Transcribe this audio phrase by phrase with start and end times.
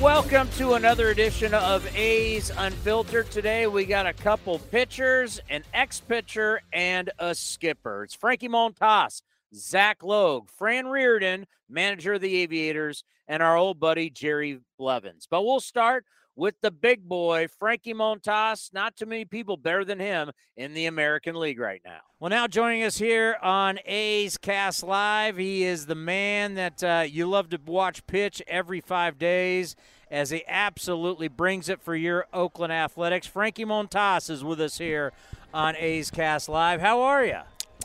[0.00, 3.32] Welcome to another edition of A's Unfiltered.
[3.32, 8.04] Today we got a couple pitchers, an ex pitcher, and a skipper.
[8.04, 14.08] It's Frankie Montas, Zach Logue, Fran Riordan, manager of the Aviators, and our old buddy
[14.08, 15.26] Jerry Blevins.
[15.28, 16.04] But we'll start
[16.38, 18.72] with the big boy, Frankie Montas.
[18.72, 21.98] Not too many people better than him in the American League right now.
[22.20, 27.04] Well, now joining us here on A's Cast Live, he is the man that uh,
[27.06, 29.74] you love to watch pitch every five days
[30.12, 33.26] as he absolutely brings it for your Oakland Athletics.
[33.26, 35.12] Frankie Montas is with us here
[35.52, 36.80] on A's Cast Live.
[36.80, 37.40] How are you?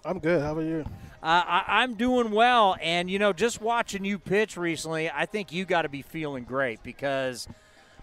[0.05, 0.41] I'm good.
[0.41, 0.85] How about you?
[1.23, 5.51] Uh, I, I'm doing well, and you know, just watching you pitch recently, I think
[5.51, 7.47] you got to be feeling great because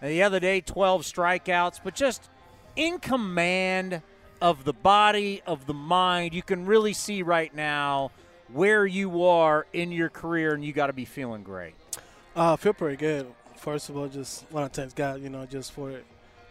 [0.03, 2.29] the other day, 12 strikeouts, but just
[2.77, 4.03] in command
[4.41, 6.35] of the body, of the mind.
[6.35, 8.11] You can really see right now
[8.53, 11.75] where you are in your career, and you got to be feeling great.
[12.35, 13.27] Uh, I feel pretty good.
[13.57, 16.01] First of all, just want to thank God, you know, just for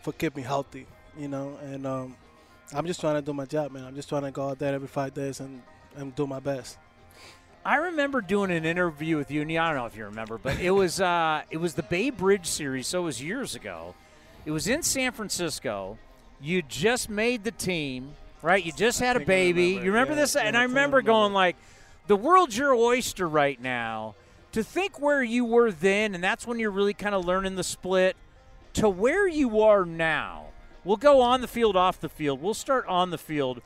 [0.02, 0.86] for keeping me healthy,
[1.18, 2.16] you know, and um,
[2.74, 3.84] I'm just trying to do my job, man.
[3.84, 5.62] I'm just trying to go out there every five days and,
[5.96, 6.78] and do my best.
[7.66, 10.60] I remember doing an interview with you, and I don't know if you remember, but
[10.60, 13.96] it was uh, it was the Bay Bridge series, so it was years ago.
[14.46, 15.98] It was in San Francisco.
[16.42, 18.64] You just made the team, right?
[18.64, 19.72] You just had a baby.
[19.72, 19.86] remember.
[19.86, 20.36] You remember Yeah, this?
[20.36, 21.12] yeah, and I remember remember.
[21.12, 21.58] going like,
[22.08, 24.16] the world's your oyster right now.
[24.54, 27.64] To think where you were then, and that's when you're really kind of learning the
[27.64, 28.16] split,
[28.74, 30.46] to where you are now.
[30.86, 32.42] We'll go on the field, off the field.
[32.42, 33.62] We'll start on the field.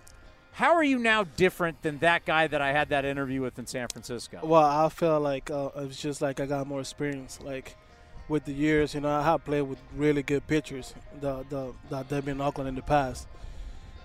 [0.53, 3.66] How are you now different than that guy that I had that interview with in
[3.66, 4.40] San Francisco?
[4.44, 7.75] Well, I feel like uh, it's just like I got more experience, like
[8.30, 8.94] with the years.
[8.94, 12.68] You know, I have played with really good pitchers the, the, that they've been Oakland
[12.69, 13.28] in the past.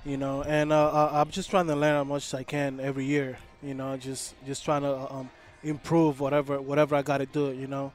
[0.06, 2.80] You know, and uh, I- I'm just trying to learn as much as I can
[2.80, 3.36] every year.
[3.62, 5.28] You know, just just trying to um,
[5.62, 7.52] improve whatever whatever I got to do.
[7.52, 7.92] You know,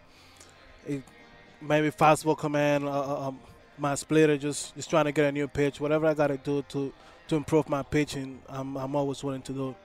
[0.86, 1.02] it,
[1.60, 3.40] maybe fastball command, uh, uh, um,
[3.80, 5.80] my splitter, just just trying to get a new pitch.
[5.80, 6.94] Whatever I got to do to
[7.28, 9.76] to improve my pitching, I'm I'm always willing to do.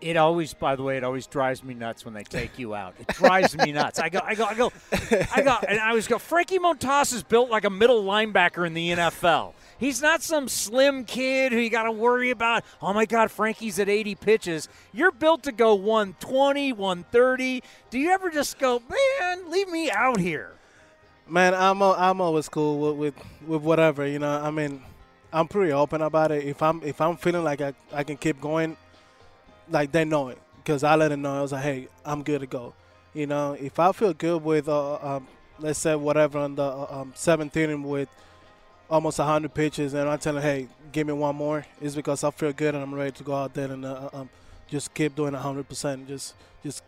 [0.00, 2.94] It always, by the way, it always drives me nuts when they take you out.
[2.98, 3.98] It drives me nuts.
[3.98, 4.72] I go, I go, I go,
[5.34, 6.18] I go, and I always go.
[6.18, 9.52] Frankie Montas is built like a middle linebacker in the NFL.
[9.78, 12.64] He's not some slim kid who you got to worry about.
[12.80, 14.68] Oh my God, Frankie's at 80 pitches.
[14.92, 17.62] You're built to go 120, 130.
[17.90, 20.52] Do you ever just go, man, leave me out here?
[21.26, 23.14] Man, I'm I'm always cool with, with
[23.46, 24.40] with whatever you know.
[24.42, 24.82] I mean,
[25.32, 26.44] I'm pretty open about it.
[26.44, 28.76] If I'm if I'm feeling like I, I can keep going,
[29.70, 31.38] like they know it because I let them know.
[31.38, 32.74] I was like, hey, I'm good to go.
[33.14, 36.86] You know, if I feel good with uh, um, let's say whatever on the uh,
[36.90, 38.08] um, seventh inning with
[38.88, 42.30] almost 100 pitches, and I tell them, hey, give me one more, it's because I
[42.30, 44.28] feel good and I'm ready to go out there and uh, um,
[44.68, 46.08] just keep doing 100 percent.
[46.08, 46.82] Just just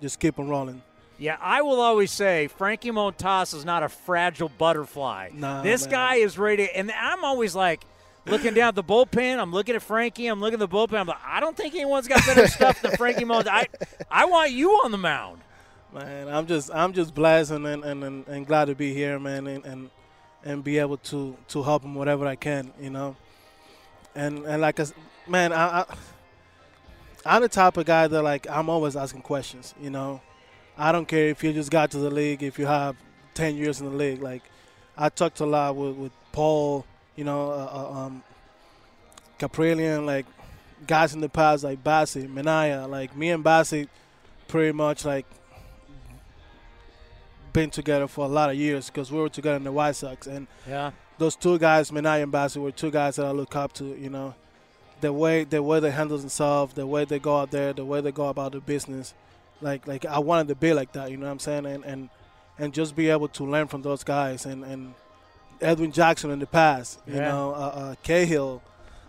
[0.00, 0.82] just keep on rolling.
[1.22, 5.30] Yeah, I will always say Frankie Montas is not a fragile butterfly.
[5.32, 5.90] Nah, this man.
[5.92, 7.84] guy is ready, and I'm always like
[8.26, 9.38] looking down at the bullpen.
[9.38, 10.26] I'm looking at Frankie.
[10.26, 10.98] I'm looking at the bullpen.
[10.98, 13.46] I'm like, I don't think anyone's got better stuff than Frankie Montas.
[13.46, 13.68] I,
[14.10, 15.42] I want you on the mound.
[15.94, 19.46] Man, I'm just I'm just blessed and and, and, and glad to be here, man,
[19.46, 19.90] and, and
[20.42, 23.14] and be able to to help him whatever I can, you know.
[24.16, 24.86] And and like I,
[25.28, 25.84] man, I, I
[27.24, 30.20] I'm the type of guy that like I'm always asking questions, you know.
[30.76, 32.96] I don't care if you just got to the league, if you have
[33.34, 34.22] ten years in the league.
[34.22, 34.42] Like
[34.96, 36.84] I talked a lot with, with Paul,
[37.16, 38.22] you know, uh, uh, um,
[39.38, 40.26] Caprillion, like
[40.86, 43.88] guys in the past like Bassitt, Minaya, like me and Bassitt,
[44.48, 45.26] pretty much like
[47.52, 50.26] been together for a lot of years because we were together in the White Sox,
[50.26, 50.92] and Yeah.
[51.18, 53.84] those two guys, Minaya and Bassitt, were two guys that I look up to.
[53.84, 54.34] You know,
[55.00, 58.00] the way the way they handle themselves, the way they go out there, the way
[58.00, 59.12] they go about their business.
[59.62, 61.10] Like like I wanted to be like that.
[61.10, 61.66] You know what I'm saying?
[61.66, 62.08] And and
[62.58, 64.94] and just be able to learn from those guys and and
[65.60, 67.28] Edwin Jackson in the past, you Yeah.
[67.28, 68.62] know, uh, uh, Cahill,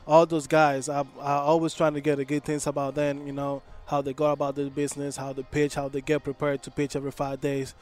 [0.07, 0.87] all those guys.
[0.89, 4.13] I I always trying to get the good things about them, you know, how they
[4.13, 7.41] go about their business, how they pitch, how they get prepared to pitch every five
[7.41, 7.73] days.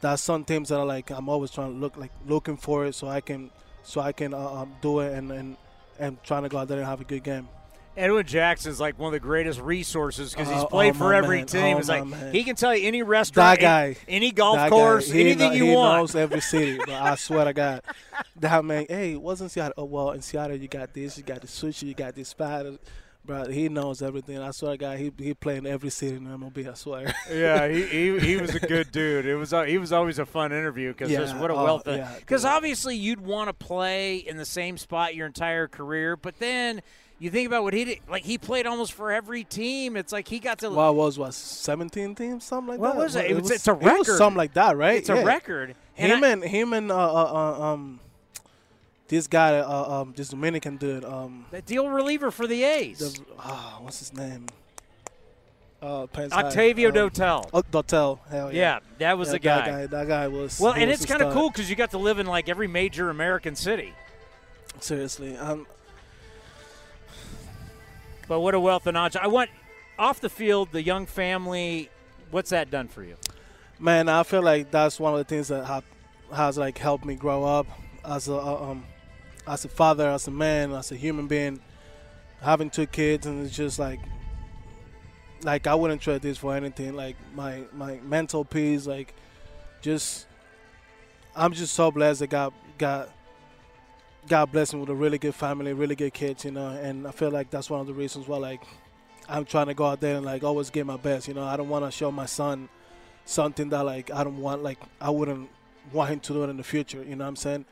[0.00, 2.94] That's some things that are like I'm always trying to look like looking for it
[2.94, 3.50] so I can
[3.82, 5.56] so I can uh, um, do it and and
[5.98, 7.48] and trying to go out there and have a good game.
[7.96, 11.38] Edwin Jackson's like one of the greatest resources because he's Oh, played oh, for every
[11.38, 11.46] man.
[11.46, 11.76] team.
[11.76, 12.32] Oh, it's like man.
[12.32, 13.96] he can tell you any restaurant, guy.
[14.08, 15.98] any golf course, guy, he anything you he want.
[15.98, 16.78] knows every city.
[16.78, 17.82] But I swear to God,
[18.36, 18.86] that man.
[18.88, 19.74] Hey, wasn't Seattle?
[19.76, 22.64] Oh well, in Seattle you got this, you got the sushi, you got this spot.
[23.24, 24.38] Bro, he knows everything.
[24.40, 26.68] I swear to God, he he played in every city in MLB.
[26.68, 27.14] I swear.
[27.30, 29.26] yeah, he, he he was a good dude.
[29.26, 31.86] It was uh, he was always a fun interview because Yeah, what a oh, wealth
[31.86, 36.16] of yeah, because obviously you'd want to play in the same spot your entire career,
[36.16, 36.82] but then
[37.22, 38.00] you think about what he did.
[38.08, 39.96] Like he played almost for every team.
[39.96, 40.70] It's like he got to.
[40.70, 41.34] What was what?
[41.34, 42.96] Seventeen teams, something like What that.
[42.96, 43.30] What was it?
[43.30, 44.16] It was- it's a It was record.
[44.18, 44.96] something like that, right?
[44.96, 45.22] it's a Yeah.
[45.22, 45.76] record.
[45.96, 48.00] And Him I- and him and uh, uh, uh, um,
[49.08, 53.20] this guy, uh, um, this Dominican dude, um, the deal reliever for the A's, the,
[53.38, 54.46] ah, what's his name?
[55.82, 56.06] Uh.
[56.16, 57.48] Octavio um, Dotel.
[57.52, 58.18] Oh, Dotel.
[58.30, 58.58] Hell yeah.
[58.60, 59.56] yeah, that was Yeah, the guy.
[59.56, 60.58] That guy, that guy was.
[60.58, 62.48] Well, and was it's a kind of cool because you got to live in like
[62.48, 63.92] every major American city.
[64.80, 65.66] Seriously, um,
[68.32, 69.14] But what a wealth of knowledge!
[69.14, 69.50] I want
[69.98, 71.90] off the field, the young family.
[72.30, 73.16] What's that done for you?
[73.78, 75.84] man, I feel like that's one of the things that have,
[76.32, 77.66] has like helped me grow up
[78.02, 78.86] as a uh, um,
[79.46, 81.60] as a father, as a man, as a human being.
[82.40, 84.00] Having two kids and it's just like,
[85.42, 86.96] like I wouldn't trade this for anything.
[86.96, 89.12] Like my my mental peace, like,
[89.82, 90.26] just
[91.36, 93.10] I'm just so blessed that God God
[94.28, 96.68] God blessed me with a really good family, really good kids, you know.
[96.68, 98.62] And I feel like that's one of the reasons why like
[99.28, 101.28] I'm trying to go out there and like always give my best.
[101.28, 102.68] You know, I don't want to show my son
[103.24, 105.48] something that like I don't want, like I wouldn't
[105.92, 107.02] want him to do it in the future.
[107.02, 107.64] You know what I'm saying?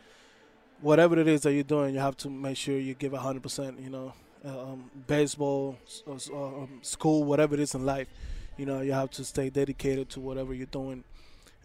[0.81, 3.43] Whatever it is that you're doing, you have to make sure you give 100.
[3.43, 4.13] percent You know,
[4.45, 6.03] uh, um, baseball, s-
[6.33, 8.09] uh, um, school, whatever it is in life,
[8.57, 11.05] you know, you have to stay dedicated to whatever you're doing.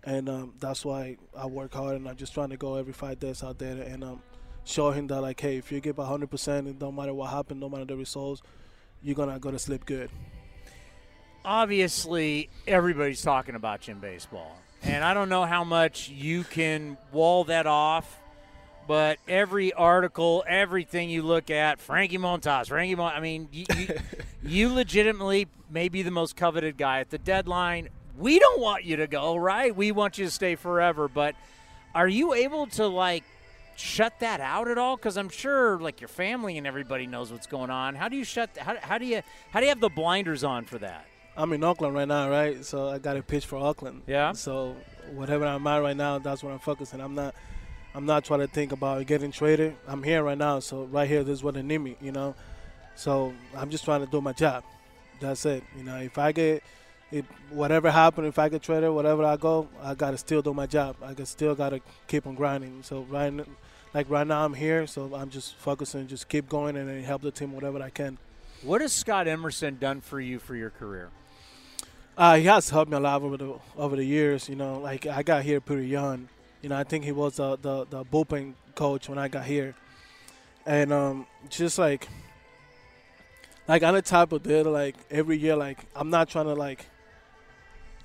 [0.04, 3.20] And um, that's why I work hard, and I'm just trying to go every five
[3.20, 4.22] days out there and um,
[4.66, 7.60] show him that like, hey, if you give 100, percent it don't matter what happened,
[7.62, 8.42] no matter the results,
[9.02, 10.10] you're gonna go to sleep good.
[11.44, 14.58] obviously everybody's talking about you in baseball.
[14.84, 18.20] And I don't know how much you can wall that off,
[18.88, 23.88] but every article, everything you look at, Frankie Montas, Frankie Mon- I mean, you, you,
[24.44, 27.90] you legitimately may be the most coveted guy at the deadline.
[28.18, 29.76] We don't want you to go, right?
[29.76, 31.08] We want you to stay forever.
[31.08, 31.36] But
[31.96, 33.24] are you able to, like,
[33.76, 34.96] shut that out at all?
[34.98, 37.96] Because I'm sure, like, your family and everybody knows what's going on.
[37.96, 40.66] How do you shut, how, how do you, how do you have the blinders on
[40.66, 41.06] for that?
[41.38, 42.64] I'm in Oakland right now, right?
[42.64, 44.04] So I got a pitch for Oakland.
[44.08, 44.32] Yeah.
[44.32, 44.76] So
[45.14, 47.02] whatever I'm at right now, that's what I'm focusing.
[47.02, 47.36] I'm not,
[47.94, 49.76] I'm not trying to think about getting traded.
[49.88, 52.36] I'm here right now, so right here, this is what they need me, you know.
[52.96, 54.64] So I'm just trying to do my job.
[55.20, 55.64] That's it.
[55.78, 56.64] You know, if I get,
[57.50, 60.96] whatever happened, if I get traded, whatever I go, I gotta still do my job.
[61.02, 62.84] I can still gotta keep on grinding.
[62.84, 63.34] So right,
[63.94, 67.22] like right now, I'm here, so I'm just focusing, just keep going, and then help
[67.22, 68.18] the team whatever I can.
[68.64, 71.10] What has Scott Emerson done for you for your career?
[72.18, 74.50] Uh, he has helped me a lot over the over the years.
[74.50, 76.30] You know, like I got here pretty young.
[76.62, 79.76] You know, I think he was the the, the bullpen coach when I got here,
[80.66, 82.08] and um, just like
[83.68, 86.86] like I'm the type of dude like every year like I'm not trying to like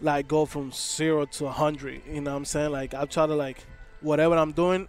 [0.00, 2.02] like go from zero to a hundred.
[2.06, 2.72] You know what I'm saying?
[2.72, 3.64] Like I try to like
[4.00, 4.88] whatever I'm doing,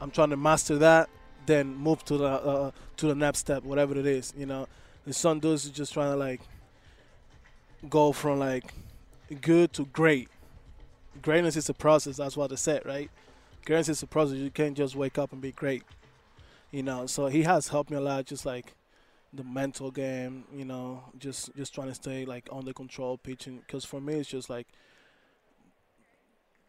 [0.00, 1.08] I'm trying to master that,
[1.46, 4.32] then move to the uh, to the next step, whatever it is.
[4.36, 4.68] You know,
[5.04, 6.40] and some dudes is just trying to like
[7.88, 8.72] go from like
[9.40, 10.28] good to great.
[11.22, 12.18] Greatness is a process.
[12.18, 13.10] That's what they said, right?
[13.64, 14.36] Greatness is a process.
[14.36, 15.82] You can't just wake up and be great.
[16.70, 18.26] You know, so he has helped me a lot.
[18.26, 18.74] Just like
[19.32, 23.58] the mental game, you know, just just trying to stay like under control pitching.
[23.58, 24.66] Because for me, it's just like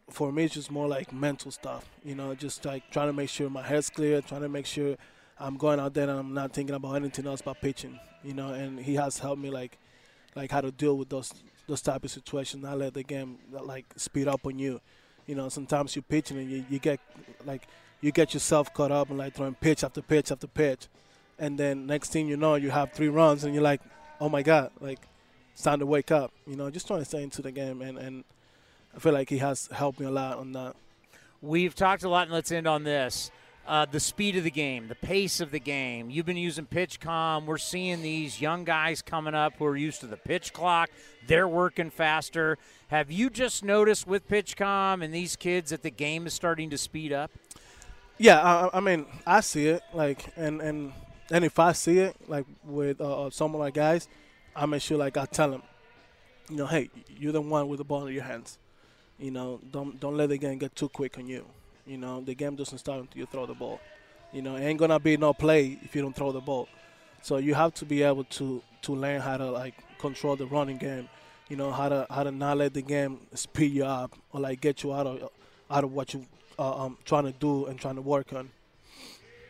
[0.09, 1.85] for me, it's just more like mental stuff.
[2.03, 4.95] You know, just like trying to make sure my head's clear, trying to make sure
[5.39, 7.99] I'm going out there and I'm not thinking about anything else but pitching.
[8.23, 9.77] You know, and he has helped me like
[10.35, 11.33] like how to deal with those
[11.67, 12.63] those type of situations.
[12.63, 14.79] Not let the game like speed up on you.
[15.25, 16.99] You know, sometimes you're pitching and you, you get
[17.45, 17.67] like
[18.01, 20.87] you get yourself caught up and like throwing pitch after pitch after pitch,
[21.39, 23.81] and then next thing you know, you have three runs and you're like,
[24.19, 24.99] oh my god, like
[25.53, 26.31] it's time to wake up.
[26.45, 28.23] You know, just trying to stay into the game and and
[28.95, 30.75] I feel like he has helped me a lot on that.
[31.41, 33.29] We've talked a lot, and let's end on this.
[33.67, 36.09] uh, the speed of the game, the pace of the game.
[36.09, 37.45] You've been using pitch PitchCom.
[37.45, 40.89] We're seeing these young guys coming up who are used to the pitch clock.
[41.27, 42.57] They're working faster.
[42.87, 46.69] Have you just noticed with pitch PitchCom and these kids that the game is starting
[46.69, 47.31] to speed up?
[48.17, 49.83] Yeah, I, I mean, I see it.
[49.93, 50.93] Like, and and
[51.31, 54.07] and if I see it, like with uh, uh some of my guys,
[54.55, 55.63] I make sure like I tell them,
[56.49, 58.57] you know, hey, you're the one with the ball in your hands.
[59.19, 61.45] You know, don't don't let the game get too quick on you.
[61.85, 63.79] You know, the game doesn't start until you throw the ball.
[64.31, 66.67] You know, it ain't gonna be no play if you don't throw the ball.
[67.21, 70.77] So you have to be able to to learn how to like control the running
[70.77, 71.09] game.
[71.49, 74.61] You know how to how to not let the game speed you up or like
[74.61, 75.29] get you out of
[75.69, 76.25] out of what you
[76.59, 78.49] uh, um trying to do and trying to work on.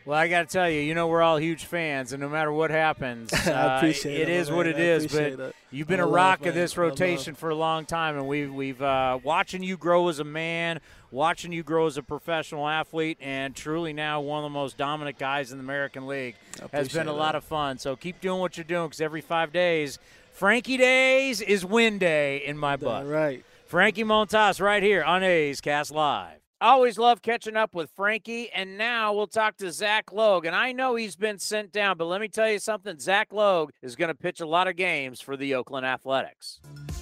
[0.07, 2.49] Well, I got to tell you, you know, we're all huge fans, and no matter
[2.49, 4.55] what happens, I uh, it it, is man.
[4.55, 5.07] what it is.
[5.07, 8.53] But you've been I a rock of this rotation for a long time, and we've
[8.53, 10.79] we've uh, watching you grow as a man,
[11.11, 15.19] watching you grow as a professional athlete, and truly now one of the most dominant
[15.19, 16.35] guys in the American League
[16.71, 17.39] has been a lot that.
[17.39, 17.77] of fun.
[17.77, 19.99] So keep doing what you're doing, because every five days,
[20.31, 23.05] Frankie Days is win day in my book.
[23.05, 23.43] Right.
[23.65, 26.46] Frankie Montas right here on A's Cast Live.
[26.59, 30.45] Always love catching up with Frankie, and now we'll talk to Zach Logue.
[30.45, 32.97] And I know he's been sent down, but let me tell you something.
[32.97, 36.59] Zach Logue is going to pitch a lot of games for the Oakland Athletics.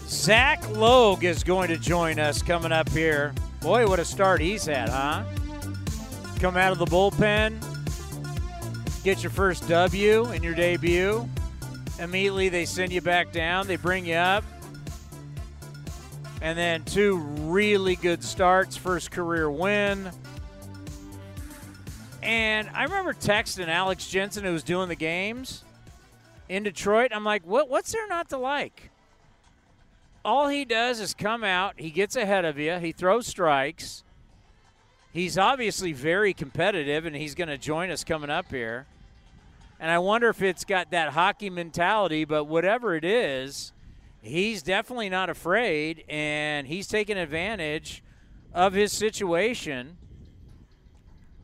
[0.08, 3.34] Zach Logue is going to join us coming up here.
[3.62, 5.24] Boy, what a start he's had, huh?
[6.42, 7.64] Come out of the bullpen,
[9.06, 11.30] get your first W in your debut.
[11.98, 14.44] Immediately, they send you back down, they bring you up
[16.46, 20.12] and then two really good starts, first career win.
[22.22, 25.64] And I remember texting Alex Jensen, who was doing the games
[26.48, 27.10] in Detroit.
[27.16, 28.92] I'm like, what, what's there not to like?
[30.24, 34.04] All he does is come out, he gets ahead of you, he throws strikes.
[35.12, 38.86] He's obviously very competitive, and he's going to join us coming up here.
[39.80, 43.72] And I wonder if it's got that hockey mentality, but whatever it is,
[44.26, 48.04] he's definitely not afraid and he's taking advantage
[48.54, 49.98] of his situation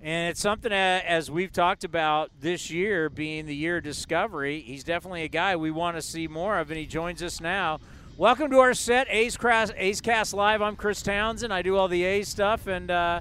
[0.03, 4.61] and it's something that, as we've talked about this year being the year of discovery
[4.61, 7.79] he's definitely a guy we want to see more of and he joins us now
[8.17, 11.87] welcome to our set a's, Cras- a's cast live i'm chris townsend i do all
[11.87, 13.19] the a's stuff and uh,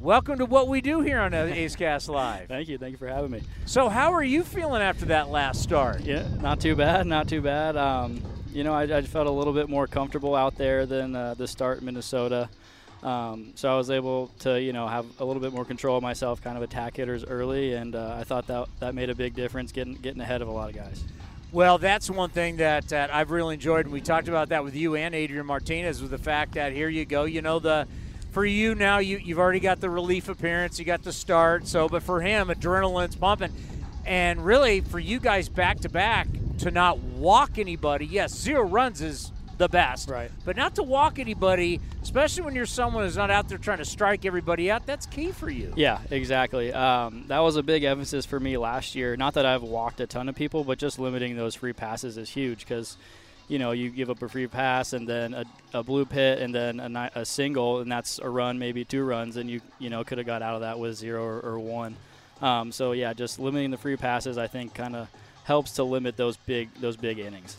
[0.00, 2.78] welcome to what we do here on a's cast live Thank you.
[2.78, 3.42] Thank you for having me.
[3.66, 7.06] so how are you feeling after that last start Yeah, not too bad.
[7.06, 7.76] Not too bad.
[7.76, 11.34] Um, you know, I, I felt a little bit more comfortable out there than uh,
[11.34, 12.48] the start in Minnesota.
[13.02, 16.02] Um, so I was able to, you know, have a little bit more control of
[16.02, 19.34] myself, kind of attack hitters early, and uh, I thought that that made a big
[19.34, 21.04] difference, getting getting ahead of a lot of guys.
[21.52, 24.74] Well, that's one thing that, that I've really enjoyed, and we talked about that with
[24.74, 27.86] you and Adrian Martinez, with the fact that here you go, you know the
[28.32, 31.88] for you now you you've already got the relief appearance, you got the start, so
[31.88, 33.52] but for him adrenaline's pumping,
[34.04, 36.26] and really for you guys back to back
[36.58, 38.06] to not walk anybody.
[38.06, 40.30] Yes, zero runs is the best, Right.
[40.44, 43.84] But not to walk anybody, especially when you're someone who's not out there trying to
[43.84, 44.86] strike everybody out.
[44.86, 45.72] That's key for you.
[45.76, 46.72] Yeah, exactly.
[46.72, 49.16] Um, that was a big emphasis for me last year.
[49.16, 52.30] Not that I've walked a ton of people, but just limiting those free passes is
[52.30, 52.96] huge because,
[53.48, 56.54] you know, you give up a free pass and then a, a blue pit and
[56.54, 60.04] then a, a single, and that's a run, maybe two runs, and you you know
[60.04, 61.96] could have got out of that with zero or, or one.
[62.40, 65.08] Um, so yeah, just limiting the free passes, I think, kind of
[65.48, 67.56] helps to limit those big those big innings.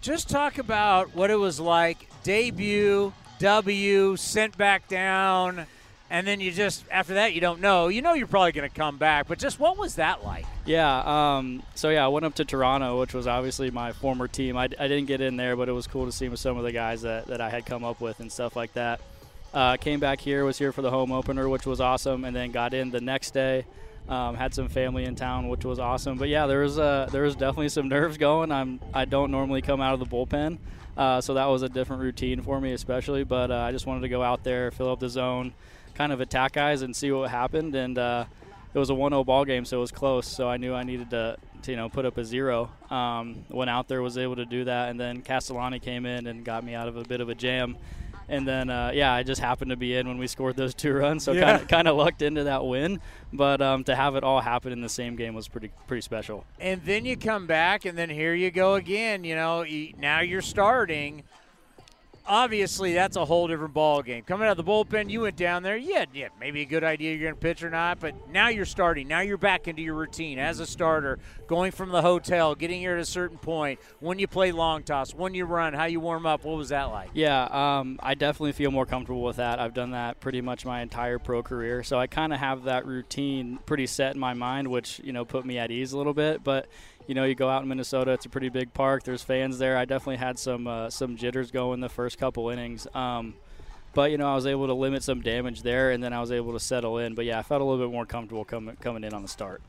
[0.00, 5.66] just talk about what it was like debut w sent back down
[6.08, 8.74] and then you just after that you don't know you know you're probably going to
[8.74, 11.36] come back but just what was that like Yeah.
[11.36, 14.56] Um, so yeah, I went up to Toronto, which was obviously my former team.
[14.56, 16.64] I, I didn't get in there, but it was cool to see with some of
[16.64, 19.00] the guys that, that I had come up with and stuff like that.
[19.54, 22.50] Uh, came back here, was here for the home opener, which was awesome, and then
[22.50, 23.64] got in the next day.
[24.08, 26.16] Um, had some family in town, which was awesome.
[26.16, 28.52] But yeah, there was uh, there was definitely some nerves going.
[28.52, 30.58] I'm I don't normally come out of the bullpen,
[30.96, 33.24] uh, so that was a different routine for me, especially.
[33.24, 35.54] But uh, I just wanted to go out there, fill up the zone,
[35.94, 37.74] kind of attack guys, and see what happened.
[37.74, 38.26] And uh,
[38.76, 40.26] it was a 1-0 ball game, so it was close.
[40.26, 42.70] So I knew I needed to, to you know, put up a zero.
[42.90, 46.44] Um, went out there, was able to do that, and then Castellani came in and
[46.44, 47.76] got me out of a bit of a jam.
[48.28, 50.92] And then, uh, yeah, I just happened to be in when we scored those two
[50.92, 51.42] runs, so Yeah.
[51.44, 53.00] kind of kind of lucked into that win.
[53.32, 56.44] But um, to have it all happen in the same game was pretty pretty special.
[56.58, 59.64] and then you come back and then here you go again you know
[59.98, 61.22] now you're starting
[62.26, 64.22] obviously that's a whole different ball game.
[64.22, 65.76] Coming out of the bullpen, you went down there.
[65.76, 68.64] Yeah, yeah, maybe a good idea you're going to pitch or not, but now you're
[68.64, 69.08] starting.
[69.08, 72.94] Now you're back into your routine as a starter, going from the hotel, getting here
[72.94, 73.80] at a certain point.
[74.00, 76.44] When you play long toss, when you run, how you warm up.
[76.44, 77.10] What was that like?
[77.14, 79.58] Yeah, um, I definitely feel more comfortable with that.
[79.58, 82.86] I've done that pretty much my entire pro career, so I kind of have that
[82.86, 86.14] routine pretty set in my mind, which you know put me at ease a little
[86.14, 86.42] bit.
[86.42, 86.66] But
[87.06, 89.04] you know, you go out in Minnesota, it's a pretty big park.
[89.04, 89.76] There's fans there.
[89.76, 92.86] I definitely had some uh, some jitters going the first couple innings.
[92.94, 93.34] Um,
[93.94, 96.32] but you know, I was able to limit some damage there, and then I was
[96.32, 97.14] able to settle in.
[97.14, 99.62] But yeah, I felt a little bit more comfortable coming coming in on the start.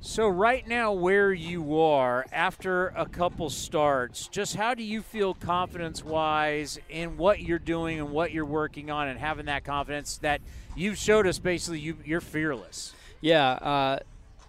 [0.00, 5.34] So right now, where you are after a couple starts, just how do you feel
[5.34, 10.42] confidence-wise in what you're doing and what you're working on, and having that confidence that
[10.76, 11.40] you've showed us?
[11.40, 12.94] Basically, you, you're fearless.
[13.20, 13.52] Yeah.
[13.52, 13.98] Uh,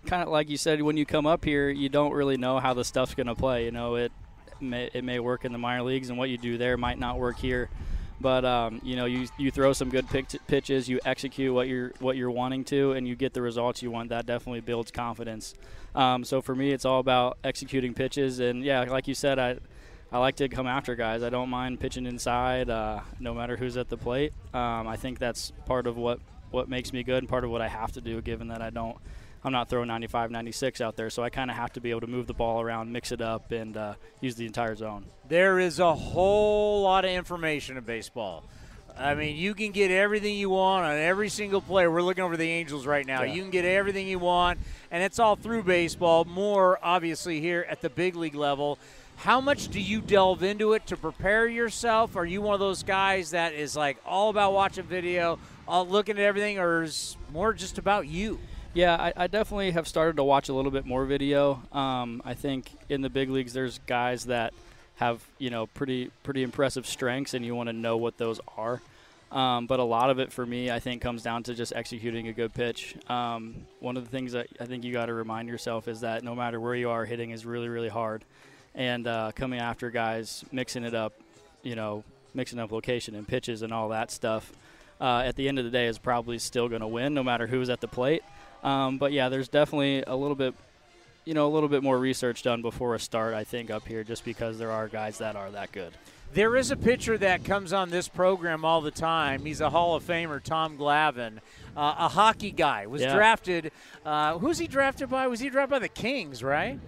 [0.07, 2.73] kind of like you said, when you come up here, you don't really know how
[2.73, 3.65] the stuff's going to play.
[3.65, 4.11] You know, it
[4.59, 7.19] may, it may work in the minor leagues, and what you do there might not
[7.19, 7.69] work here.
[8.19, 10.07] But um, you know, you, you throw some good
[10.47, 13.91] pitches, you execute what you're what you're wanting to, and you get the results you
[13.91, 14.09] want.
[14.09, 15.53] That definitely builds confidence.
[15.93, 19.57] Um, so for me, it's all about executing pitches, and yeah, like you said, I
[20.11, 21.21] I like to come after guys.
[21.21, 24.33] I don't mind pitching inside, uh, no matter who's at the plate.
[24.51, 27.61] Um, I think that's part of what what makes me good, and part of what
[27.61, 28.97] I have to do, given that I don't
[29.43, 32.01] I'm not throwing 95, 96 out there, so I kind of have to be able
[32.01, 35.05] to move the ball around, mix it up, and uh, use the entire zone.
[35.27, 38.43] There is a whole lot of information in baseball.
[38.99, 41.91] I mean, you can get everything you want on every single player.
[41.91, 43.21] We're looking over the Angels right now.
[43.21, 43.33] Yeah.
[43.33, 46.25] You can get everything you want, and it's all through baseball.
[46.25, 48.79] More obviously here at the big league level.
[49.17, 52.15] How much do you delve into it to prepare yourself?
[52.15, 56.17] Are you one of those guys that is like all about watching video, all looking
[56.17, 58.39] at everything, or is more just about you?
[58.73, 61.61] Yeah, I, I, definitely have started to watch a little bit more video.
[61.71, 64.53] Um, I think in the big leagues, there's guys that
[64.97, 68.81] have you know pretty pretty impressive strengths, and you want to know what those are.
[69.31, 72.27] Um, but a lot of it for me, I think, comes down to just executing
[72.29, 72.95] a good pitch.
[73.09, 76.23] Um, one of the things that I think you got to remind yourself is that
[76.23, 78.23] no matter where you are, hitting is really really hard,
[78.75, 81.13] and uh, coming after guys, mixing it up,
[81.63, 84.51] you know, mixing up location and pitches and all that stuff.
[84.99, 87.45] Uh, at the end of the day, is probably still going to win, no matter
[87.45, 88.23] who's at the plate.
[88.63, 90.53] Um, but yeah, there's definitely a little bit,
[91.25, 93.33] you know, a little bit more research done before a start.
[93.33, 95.93] I think up here, just because there are guys that are that good.
[96.33, 99.45] There is a pitcher that comes on this program all the time.
[99.45, 101.37] He's a Hall of Famer, Tom Glavine,
[101.75, 102.87] uh, a hockey guy.
[102.87, 103.15] Was yeah.
[103.15, 103.71] drafted.
[104.05, 105.27] Uh, who's he drafted by?
[105.27, 106.79] Was he drafted by the Kings, right?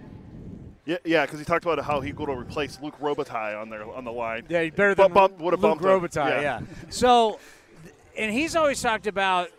[0.84, 3.84] Yeah, yeah, because he talked about how he'd go to replace Luc Robitaille on there
[3.84, 4.44] on the line.
[4.48, 6.42] Yeah, better than bump, bump, Luc Robitaille.
[6.42, 6.60] Yeah.
[6.60, 6.60] yeah.
[6.88, 7.38] So,
[8.16, 9.50] and he's always talked about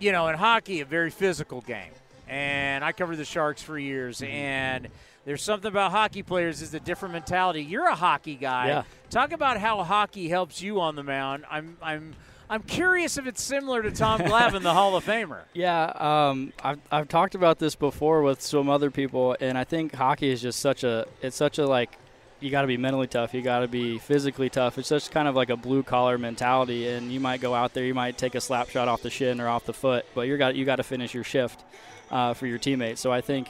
[0.00, 1.92] you know, in hockey, a very physical game.
[2.28, 4.88] And I covered the Sharks for years, and
[5.24, 7.62] there's something about hockey players is a different mentality.
[7.62, 8.68] You're a hockey guy.
[8.68, 8.82] Yeah.
[9.10, 11.44] Talk about how hockey helps you on the mound.
[11.50, 12.14] I'm I'm
[12.48, 15.42] I'm curious if it's similar to Tom Glavine, the Hall of Famer.
[15.54, 15.84] Yeah,
[16.30, 20.30] um, I've I've talked about this before with some other people, and I think hockey
[20.30, 21.96] is just such a it's such a like
[22.40, 23.34] you got to be mentally tough.
[23.34, 24.78] You got to be physically tough.
[24.78, 27.84] It's just kind of like a blue collar mentality, and you might go out there,
[27.84, 30.36] you might take a slap shot off the shin or off the foot, but you
[30.36, 31.62] got you got to finish your shift
[32.10, 33.00] uh, for your teammates.
[33.00, 33.48] So I think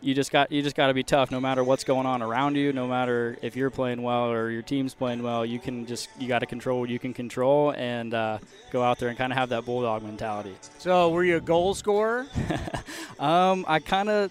[0.00, 2.56] you just got you just got to be tough, no matter what's going on around
[2.56, 5.46] you, no matter if you're playing well or your team's playing well.
[5.46, 8.38] You can just you got to control what you can control and uh,
[8.70, 10.54] go out there and kind of have that bulldog mentality.
[10.78, 12.26] So were you a goal scorer?
[13.18, 14.30] um, I kind of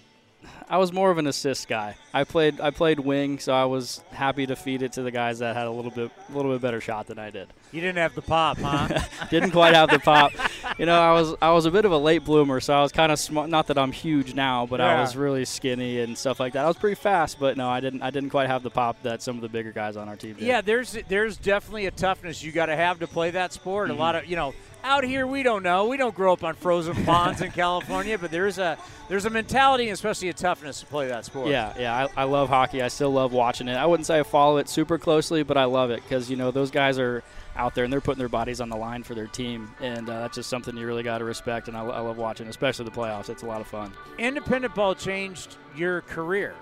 [0.72, 1.98] I was more of an assist guy.
[2.14, 5.40] I played I played wing, so I was happy to feed it to the guys
[5.40, 7.50] that had a little bit a little bit better shot than I did.
[7.72, 9.00] You didn't have the pop, huh?
[9.30, 10.34] didn't quite have the pop.
[10.78, 12.92] You know, I was I was a bit of a late bloomer, so I was
[12.92, 13.50] kind of smart.
[13.50, 14.98] Not that I'm huge now, but yeah.
[14.98, 16.66] I was really skinny and stuff like that.
[16.66, 19.22] I was pretty fast, but no, I didn't I didn't quite have the pop that
[19.22, 20.46] some of the bigger guys on our team did.
[20.46, 23.90] Yeah, there's there's definitely a toughness you got to have to play that sport.
[23.90, 23.98] Mm-hmm.
[23.98, 24.54] A lot of you know
[24.84, 25.88] out here we don't know.
[25.88, 29.90] We don't grow up on frozen ponds in California, but there's a there's a mentality,
[29.90, 31.50] especially a toughness to play that sport.
[31.50, 32.82] Yeah, yeah, I, I love hockey.
[32.82, 33.76] I still love watching it.
[33.76, 36.52] I wouldn't say I follow it super closely, but I love it because you know
[36.52, 37.24] those guys are
[37.56, 40.20] out there and they're putting their bodies on the line for their team, and uh,
[40.20, 41.68] that's just something you really got to respect.
[41.68, 43.30] And I, I love watching, especially the playoffs.
[43.30, 43.94] It's a lot of fun.
[44.18, 46.56] Independent ball changed your career.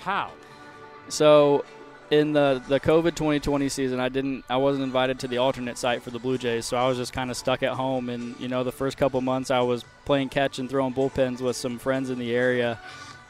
[0.00, 0.30] How?
[1.08, 1.64] So
[2.10, 6.02] in the the COVID 2020 season, I didn't I wasn't invited to the alternate site
[6.02, 8.08] for the Blue Jays, so I was just kind of stuck at home.
[8.08, 11.56] And you know, the first couple months I was playing catch and throwing bullpens with
[11.56, 12.80] some friends in the area,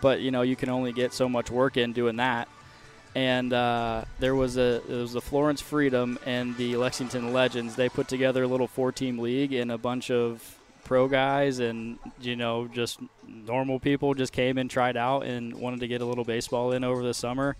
[0.01, 2.49] but you know, you can only get so much work in doing that.
[3.15, 7.75] And uh, there was a it was the Florence Freedom and the Lexington Legends.
[7.75, 11.99] They put together a little four team league, and a bunch of pro guys and
[12.21, 16.05] you know just normal people just came and tried out and wanted to get a
[16.05, 17.55] little baseball in over the summer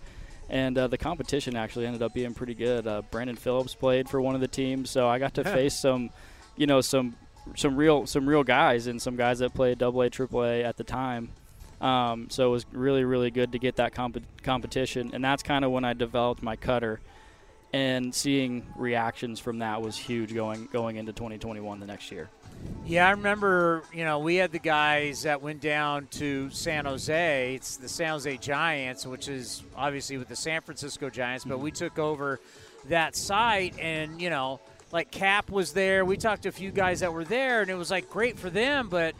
[0.49, 2.85] and uh, the competition actually ended up being pretty good.
[2.85, 5.53] Uh, Brandon Phillips played for one of the teams, so I got to Yeah.
[5.53, 6.09] face some,
[6.57, 7.15] you know, some
[7.55, 10.75] some real some real guys and some guys that played Double A, Triple A at
[10.75, 11.29] the time.
[11.81, 15.65] Um, so it was really really good to get that comp- competition, and that's kind
[15.65, 16.99] of when I developed my cutter.
[17.73, 22.29] And seeing reactions from that was huge going going into 2021 the next year.
[22.85, 27.55] Yeah, I remember, you know, we had the guys that went down to San Jose.
[27.55, 31.71] It's the San Jose Giants, which is obviously with the San Francisco Giants, but we
[31.71, 32.39] took over
[32.89, 34.59] that site and, you know,
[34.91, 36.03] like Cap was there.
[36.03, 38.49] We talked to a few guys that were there and it was like great for
[38.49, 39.15] them, but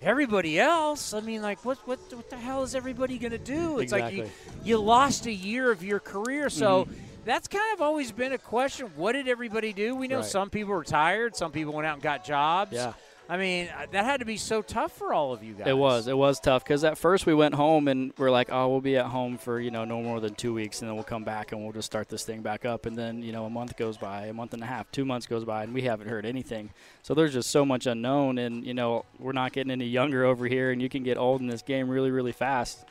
[0.00, 3.80] everybody else, I mean, like what what what the hell is everybody going to do?
[3.80, 4.30] It's like you,
[4.64, 6.50] you lost a year of your career.
[6.50, 6.94] So mm-hmm.
[7.24, 8.90] that's kind of always been a question.
[8.96, 9.94] What did everybody do?
[9.96, 10.24] We know Right.
[10.24, 12.72] some people retired, some people went out and got jobs.
[12.72, 12.92] Yeah.
[13.30, 15.66] I mean, uh, that had to be so tough for all of you guys.
[15.66, 16.08] It was.
[16.08, 18.96] It was tough because at first we went home and we're like, oh, we'll be
[18.96, 21.52] at home for you know no more than two weeks, and then we'll come back
[21.52, 22.86] and we'll just start this thing back up.
[22.86, 25.26] And then you know a month goes by, a month and a half, two months
[25.26, 26.70] goes by, and we haven't heard anything.
[27.02, 30.46] So there's just so much unknown, and you know we're not getting any younger over
[30.46, 32.86] here, and you can get old in this game really, really fast.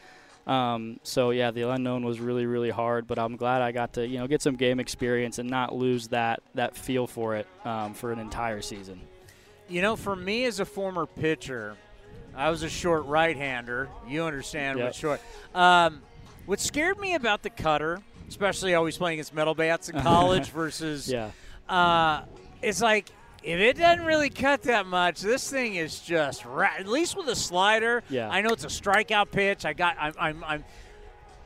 [0.46, 4.08] Um, so yeah, the unknown was really, really hard, but I'm glad I got to
[4.08, 7.96] you know get some game experience and not lose that that feel for it um,
[7.96, 9.02] for an entire season.
[9.70, 11.76] You know, for me as a former pitcher,
[12.36, 13.90] I was a short right-hander.
[14.08, 14.86] You understand Yep.
[14.88, 15.22] what short.
[15.54, 16.02] Um,
[16.46, 18.00] what scared me about the cutter,
[18.30, 21.32] especially always playing against metal bats in college versus Yeah.
[21.68, 22.22] uh,
[22.62, 23.10] it's like
[23.44, 27.28] if it doesn't really cut that much, this thing is just ra- at least with
[27.28, 28.04] a slider.
[28.10, 28.30] Yeah.
[28.30, 29.64] I know it's a strikeout pitch.
[29.66, 29.96] I got.
[30.00, 30.14] I'm.
[30.20, 30.44] I'm.
[30.44, 30.66] I'm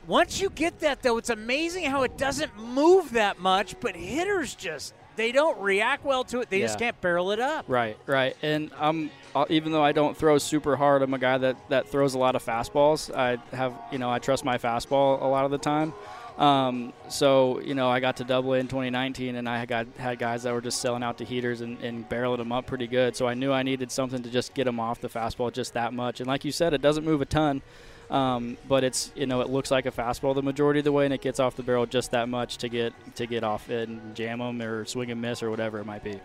[0.06, 4.54] once you get that though, it's amazing how it doesn't move that much, but hitters
[4.54, 6.50] just they don't react well to it.
[6.50, 7.64] They just can't barrel it up.
[7.68, 8.36] Right, right.
[8.42, 11.88] And I'm uh, even though I don't throw super hard, I'm a guy that that
[11.88, 13.14] throws a lot of fastballs.
[13.14, 15.92] I have, you know, I trust my fastball a lot of the time.
[16.38, 20.42] Um, so you know, I got to double in 2019, and I got had guys
[20.44, 23.16] that were just selling out to heaters and, and barreling them up pretty good.
[23.16, 25.92] So I knew I needed something to just get them off the fastball just that
[25.92, 26.20] much.
[26.20, 27.62] And like you said, it doesn't move a ton.
[28.10, 31.04] Um, but it's you know it looks like a fastball the majority of the way,
[31.04, 33.88] and it gets off the barrel just that much to get to get off it
[33.88, 36.20] and jam them or swing and miss or whatever it might be.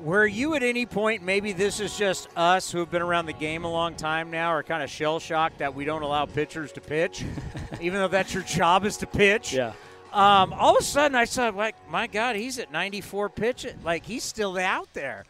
[0.00, 3.32] Were you at any point, maybe this is just us who have been around the
[3.32, 6.70] game a long time now, are kind of shell shocked that we don't allow pitchers
[6.72, 7.24] to pitch,
[7.80, 9.54] even though that's your job is to pitch?
[9.54, 9.72] Yeah.
[10.12, 13.66] Um, all of a sudden, I saw, like, my God, he's at 94 pitch.
[13.84, 15.24] Like, he's still out there.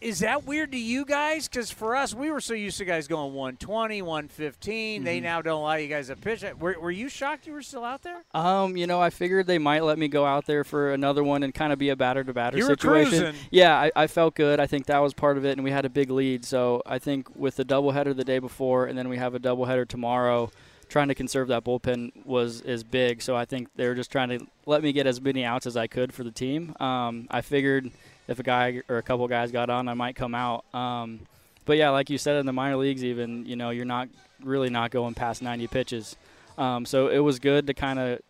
[0.00, 1.48] Is that weird to you guys?
[1.48, 5.04] Because for us, we were so used to guys going 120, 115.
[5.04, 6.44] They now don't allow you guys to pitch.
[6.58, 8.22] Were, were you shocked you were still out there?
[8.34, 11.42] Um, you know, I figured they might let me go out there for another one
[11.42, 13.10] and kind of be a batter to batter situation.
[13.10, 13.34] cruising.
[13.50, 14.60] Yeah, I, I felt good.
[14.60, 16.44] I think that was part of it, and we had a big lead.
[16.44, 19.88] So I think with the doubleheader the day before, and then we have a doubleheader
[19.88, 20.50] tomorrow,
[20.88, 23.22] trying to conserve that bullpen was is big.
[23.22, 25.76] So I think they were just trying to let me get as many outs as
[25.76, 26.74] I could for the team.
[26.80, 27.90] Um, I figured
[28.28, 30.64] if a guy or a couple guys got on, I might come out.
[30.74, 31.20] Um,
[31.64, 34.08] but yeah, like you said in the minor leagues, even you know you're not
[34.42, 36.16] really not going past 90 pitches.
[36.58, 38.20] Um, so it was good to kind of.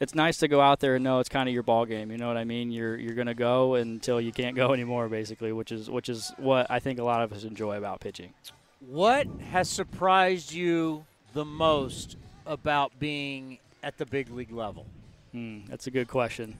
[0.00, 2.10] It's nice to go out there and know it's kind of your ball game.
[2.10, 2.72] You know what I mean?
[2.72, 6.66] You're you're gonna go until you can't go anymore, basically, which is which is what
[6.70, 8.32] I think a lot of us enjoy about pitching.
[8.80, 14.86] What has surprised you the most about being at the big league level?
[15.30, 16.58] Hmm, that's a good question.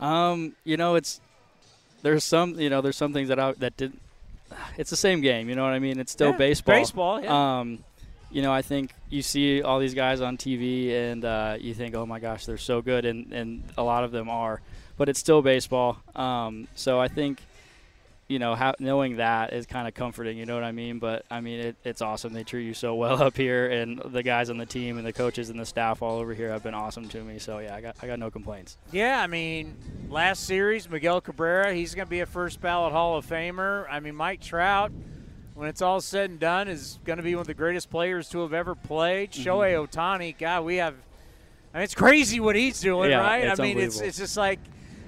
[0.00, 1.20] Um, you know, it's
[2.02, 4.00] there's some you know there's some things that I, that didn't.
[4.76, 5.48] It's the same game.
[5.48, 6.00] You know what I mean?
[6.00, 6.74] It's still Yeah, baseball.
[6.74, 7.58] baseball, yeah.
[7.60, 7.84] Um,
[8.32, 11.94] you know, I think you see all these guys on TV and uh, you think,
[11.94, 14.60] oh my gosh, they're so good, and and a lot of them are,
[14.96, 15.98] but it's still baseball.
[16.14, 17.40] Um, so I think.
[18.30, 20.38] You know, ha- knowing that is kind of comforting.
[20.38, 21.00] You know what I mean?
[21.00, 22.32] But I mean, it, it's awesome.
[22.32, 25.12] They treat you so well up here, and the guys on the team and the
[25.12, 27.40] coaches and the staff all over here have been awesome to me.
[27.40, 28.76] So yeah, I got I got no complaints.
[28.92, 29.76] Yeah, I mean,
[30.08, 33.86] last series, Miguel Cabrera, he's going to be a first ballot Hall of Famer.
[33.90, 34.92] I mean, Mike Trout,
[35.54, 38.28] when it's all said and done, is going to be one of the greatest players
[38.28, 39.32] to have ever played.
[39.32, 39.48] Mm-hmm.
[39.48, 40.94] Shohei Ohtani, God, we have.
[41.74, 43.48] I mean, it's crazy what he's doing, Yeah, right?
[43.48, 44.60] I mean, it's it's just like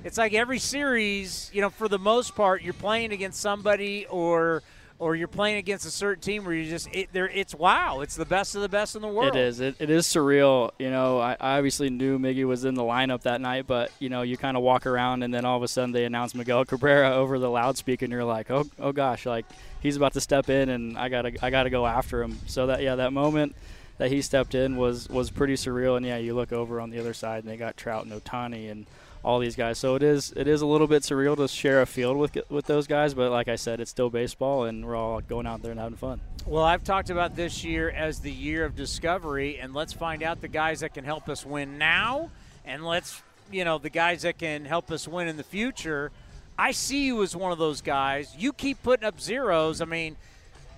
[0.04, 4.62] it's like every series, you know, for the most part, you're playing against somebody or
[4.98, 8.14] or you're playing against a certain team where you just it, there it's wow, it's
[8.14, 9.34] the best of the best in the world.
[9.34, 9.58] It is.
[9.58, 10.70] It, it is surreal.
[10.78, 14.08] You know, I, I obviously knew Miggy was in the lineup that night, but you
[14.08, 16.64] know, you kind of walk around and then all of a sudden they announce Miguel
[16.66, 19.46] Cabrera over the loudspeaker, and you're like, oh, oh gosh, like
[19.80, 22.38] he's about to step in, and I gotta, I gotta go after him.
[22.46, 23.56] So that, yeah, that moment
[23.98, 25.96] that he stepped in was was pretty surreal.
[25.96, 28.70] And yeah, you look over on the other side, and they got Trout and Ohtani
[28.70, 28.86] and
[29.24, 29.78] all these guys.
[29.78, 32.66] So it is it is a little bit surreal to share a field with with
[32.66, 35.70] those guys, but like I said, it's still baseball, and we're all going out there
[35.70, 36.20] and having fun.
[36.46, 40.40] Well, I've talked about this year as the year of discovery, and let's find out
[40.40, 42.30] the guys that can help us win now,
[42.64, 46.10] and let's you know the guys that can help us win in the future.
[46.58, 48.34] I see you as one of those guys.
[48.36, 49.80] You keep putting up zeros.
[49.80, 50.16] I mean,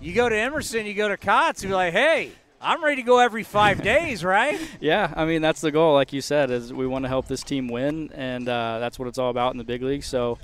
[0.00, 2.30] you go to Emerson, you go to Kotz, be like, hey.
[2.60, 4.58] I'm ready to go every five days, right?
[4.80, 5.94] yeah, I mean that's the goal.
[5.94, 9.08] Like you said, is we want to help this team win, and uh, that's what
[9.08, 10.04] it's all about in the big league.
[10.04, 10.38] So,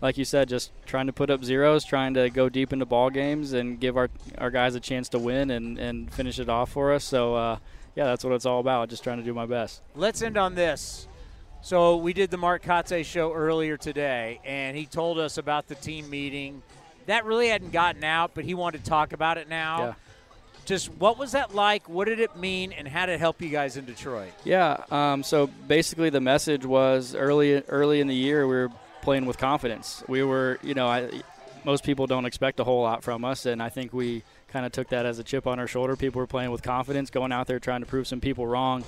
[0.00, 3.10] like you said, just trying to put up zeros, trying to go deep into ball
[3.10, 6.72] games, and give our our guys a chance to win and and finish it off
[6.72, 7.04] for us.
[7.04, 7.58] So, uh,
[7.94, 8.88] yeah, that's what it's all about.
[8.88, 9.82] Just trying to do my best.
[9.94, 11.06] Let's end on this.
[11.62, 15.74] So we did the Mark Kotsay show earlier today, and he told us about the
[15.74, 16.62] team meeting.
[17.04, 19.78] That really hadn't gotten out, but he wanted to talk about it now.
[19.78, 19.94] Yeah.
[20.64, 21.88] Just what was that like?
[21.88, 24.32] What did it mean, and how did it help you guys in Detroit?
[24.44, 24.84] Yeah.
[24.90, 28.70] Um, so basically, the message was early early in the year we were
[29.02, 30.02] playing with confidence.
[30.08, 31.22] We were, you know, I,
[31.64, 34.72] most people don't expect a whole lot from us, and I think we kind of
[34.72, 35.96] took that as a chip on our shoulder.
[35.96, 38.84] People were playing with confidence, going out there trying to prove some people wrong.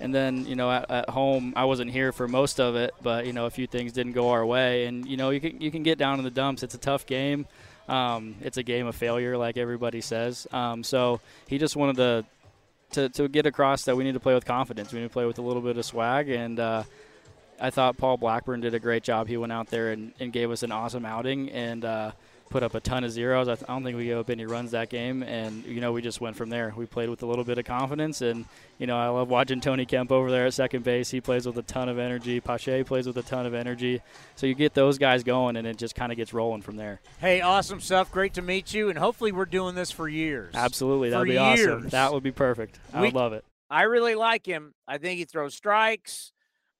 [0.00, 3.26] And then, you know, at, at, home, I wasn't here for most of it, but
[3.26, 5.70] you know, a few things didn't go our way, and you know, you can you
[5.70, 6.62] can get down in the dumps.
[6.62, 7.46] It's a tough game.
[7.90, 10.46] Um, it's a game of failure, like everybody says.
[10.52, 12.24] Um, so he just wanted to,
[12.92, 14.92] to to get across that we need to play with confidence.
[14.92, 16.84] We need to play with a little bit of swag, and uh,
[17.60, 19.26] I thought Paul Blackburn did a great job.
[19.26, 22.12] He went out there and, and gave us an awesome outing, and uh,
[22.50, 23.48] put up a ton of zeros.
[23.48, 26.20] I, don't think we gave up any runs that game, and you know we just
[26.20, 26.74] went from there.
[26.76, 28.44] We played with a little bit of confidence, and
[28.78, 31.10] you know I love watching Tony Kemp over there at second base.
[31.10, 32.40] He plays with a ton of energy.
[32.40, 34.02] Pache plays with a ton of energy.
[34.36, 37.00] So you get those guys going, and it just kind of gets rolling from there.
[37.20, 38.10] Hey, awesome stuff!
[38.12, 40.54] Great to meet you, and hopefully we're doing this for years.
[40.54, 41.68] Absolutely, that'd for be years.
[41.76, 41.88] awesome.
[41.88, 42.78] That would be perfect.
[42.92, 43.44] I We- would love it.
[43.70, 44.74] I really like him.
[44.88, 46.32] I think he throws strikes.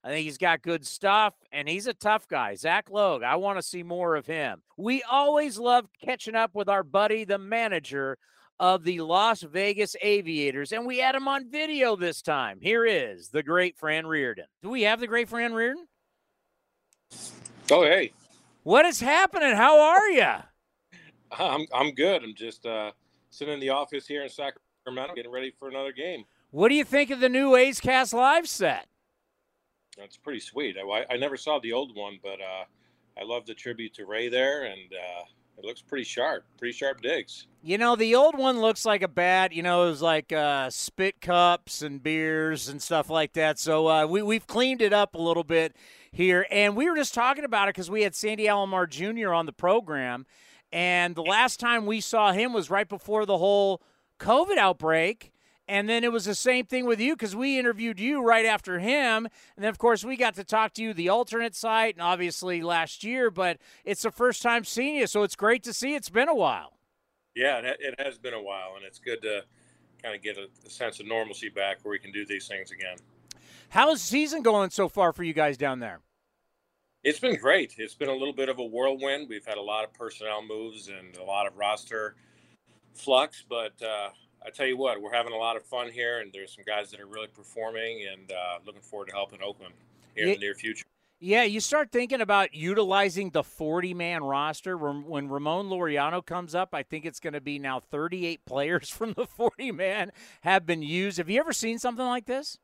[0.02, 2.54] I think he's got good stuff, and he's a tough guy.
[2.54, 4.62] Zach Logue, I want to see more of him.
[4.78, 8.16] We always love catching up with our buddy, the manager
[8.58, 12.60] of the Las Vegas Aviators, and we had him on video this time.
[12.62, 14.46] Here is the great Fran Riordan.
[14.62, 15.86] Do we have the great Fran Riordan?
[17.70, 18.12] Oh, hey,
[18.62, 19.54] What is happening?
[19.54, 20.32] How are you?
[21.38, 22.22] I'm I'm good.
[22.24, 22.90] I'm just uh,
[23.30, 26.24] sitting in the office here in Sacramento, getting ready for another game.
[26.50, 28.86] What do you think of the new A's Cast Live set?
[30.00, 30.76] That's pretty sweet.
[30.78, 32.64] I, I never saw the old one, but uh,
[33.20, 35.24] I love the tribute to Ray there, and uh,
[35.58, 36.44] it looks pretty sharp.
[36.58, 37.46] Pretty sharp digs.
[37.62, 40.70] You know, the old one looks like a bad, you know, it was like uh,
[40.70, 43.58] spit cups and beers and stuff like that.
[43.58, 45.76] So uh, we, we've cleaned it up a little bit
[46.10, 46.46] here.
[46.50, 49.34] And we were just talking about it because we had Sandy Alomar Jr.
[49.34, 50.24] on the program.
[50.72, 53.82] And the last time we saw him was right before the whole
[54.18, 55.32] COVID outbreak.
[55.70, 58.80] And then it was the same thing with you because we interviewed you right after
[58.80, 59.28] him.
[59.54, 62.60] And then, of course, we got to talk to you, the alternate site, and obviously
[62.60, 63.30] last year.
[63.30, 65.06] But it's the first time seeing you.
[65.06, 65.94] So it's great to see.
[65.94, 66.72] It's been a while.
[67.36, 69.42] Yeah, it, has been a while, and it's good to
[70.02, 72.96] kind of get a, sense of normalcy back where we can do these things again.
[73.68, 76.00] How's the season going so far for you guys down there?
[77.04, 77.76] It's been great.
[77.78, 79.28] It's been a little bit of a whirlwind.
[79.28, 82.16] We've had a lot of personnel moves and a lot of roster
[82.92, 84.08] flux, but uh,
[84.44, 86.90] I tell you what, we're having a lot of fun here, and there's some guys
[86.90, 89.74] that are really performing, and uh, looking forward to helping Oakland
[90.14, 90.32] here Yeah.
[90.34, 90.84] in the near future.
[91.22, 94.78] Yeah, you start thinking about utilizing the 40 man roster.
[94.78, 99.12] When Ramon Laureano comes up, I think it's going to be now 38 players from
[99.12, 101.18] the 40 man have been used.
[101.18, 102.56] Have you ever seen something like this?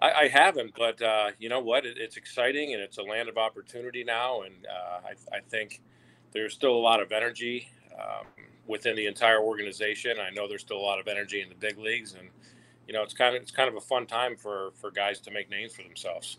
[0.00, 1.84] I, I haven't, but uh, you know what?
[1.84, 5.82] It, it's exciting, and it's a land of opportunity now, and uh, I, I think
[6.32, 8.24] there's still a lot of energy um,
[8.70, 10.16] within the entire organization.
[10.20, 12.28] I know there's still a lot of energy in the big leagues, and
[12.86, 15.30] you know it's kind of it's kind of a fun time for for guys to
[15.30, 16.38] make names for themselves.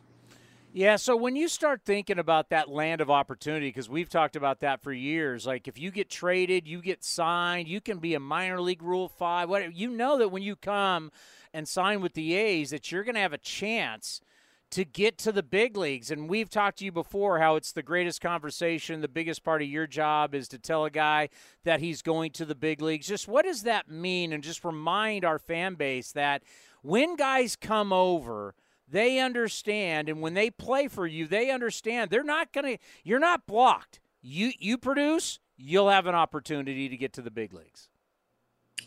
[0.73, 4.61] Yeah, so when you start thinking about that land of opportunity, because we've talked about
[4.61, 8.21] that for years, like if you get traded, you get signed, you can be a
[8.21, 9.49] minor league Rule Five.
[9.49, 11.11] Whatever you know that when you come
[11.53, 14.21] and sign with the A's, that you're going to have a chance
[14.71, 16.11] to get to the big leagues.
[16.11, 19.01] And we've talked to you before how it's the greatest conversation.
[19.01, 21.29] The biggest part of your job is to tell a guy
[21.63, 23.07] that he's going to the big leagues.
[23.07, 24.33] Just what does that mean?
[24.33, 26.43] And just remind our fan base that
[26.81, 28.55] when guys come over
[28.87, 33.19] they understand and when they play for you they understand they're not going to you're
[33.19, 37.89] not blocked you you produce you'll have an opportunity to get to the big leagues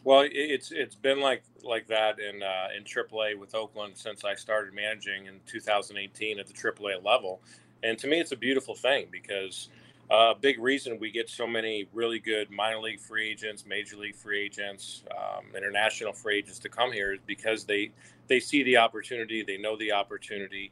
[0.04, 4.24] Well, it- it's it's been like like that in uh, in AAA with Oakland since
[4.24, 7.40] I started managing in 2018 at the AAA level,
[7.82, 9.70] and to me, it's a beautiful thing because
[10.10, 13.96] uh, a big reason we get so many really good minor league free agents, major
[13.96, 17.90] league free agents, um, international free agents to come here is because they
[18.28, 20.70] they see the opportunity, they know the opportunity,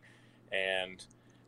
[0.52, 1.04] and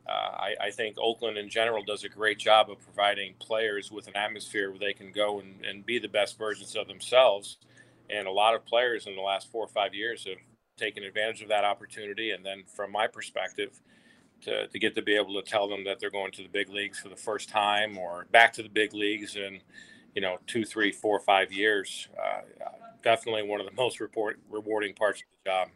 [0.08, 4.06] uh, I, I, think Oakland in general does a great job of providing players with
[4.06, 7.56] an atmosphere where they can go and, and be the best versions of themselves.
[8.10, 10.38] And a lot of players in the last four or five years have
[10.76, 12.30] taken advantage of that opportunity.
[12.30, 13.80] And then, from my perspective,
[14.42, 16.68] to, to get to be able to tell them that they're going to the big
[16.68, 19.60] leagues for the first time or back to the big leagues in,
[20.14, 22.40] you know, two, three, four, five years, uh,
[23.02, 25.68] definitely one of the most report, rewarding parts of the job.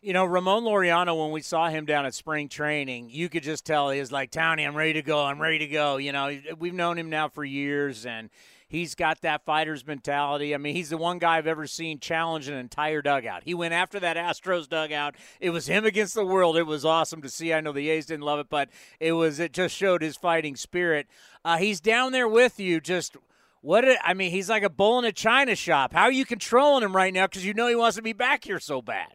[0.00, 3.66] You know, Ramon Laureano, when we saw him down at spring training, you could just
[3.66, 5.24] tell he was like, Townie, I'm ready to go.
[5.24, 5.96] I'm ready to go.
[5.96, 8.30] You know, we've known him now for years, and
[8.68, 10.54] he's got that fighter's mentality.
[10.54, 13.42] I mean, he's the one guy I've ever seen challenge an entire dugout.
[13.44, 15.16] He went after that Astros dugout.
[15.40, 16.56] It was him against the world.
[16.56, 17.52] It was awesome to see.
[17.52, 18.68] I know the A's didn't love it, but
[19.00, 21.06] it was it just showed his fighting spirit.
[21.44, 23.16] Uh, he's down there with you, just
[23.60, 25.92] what it, I mean, he's like a bull in a china shop.
[25.92, 27.26] How are you controlling him right now?
[27.26, 29.14] Because you know he wants to be back here so bad.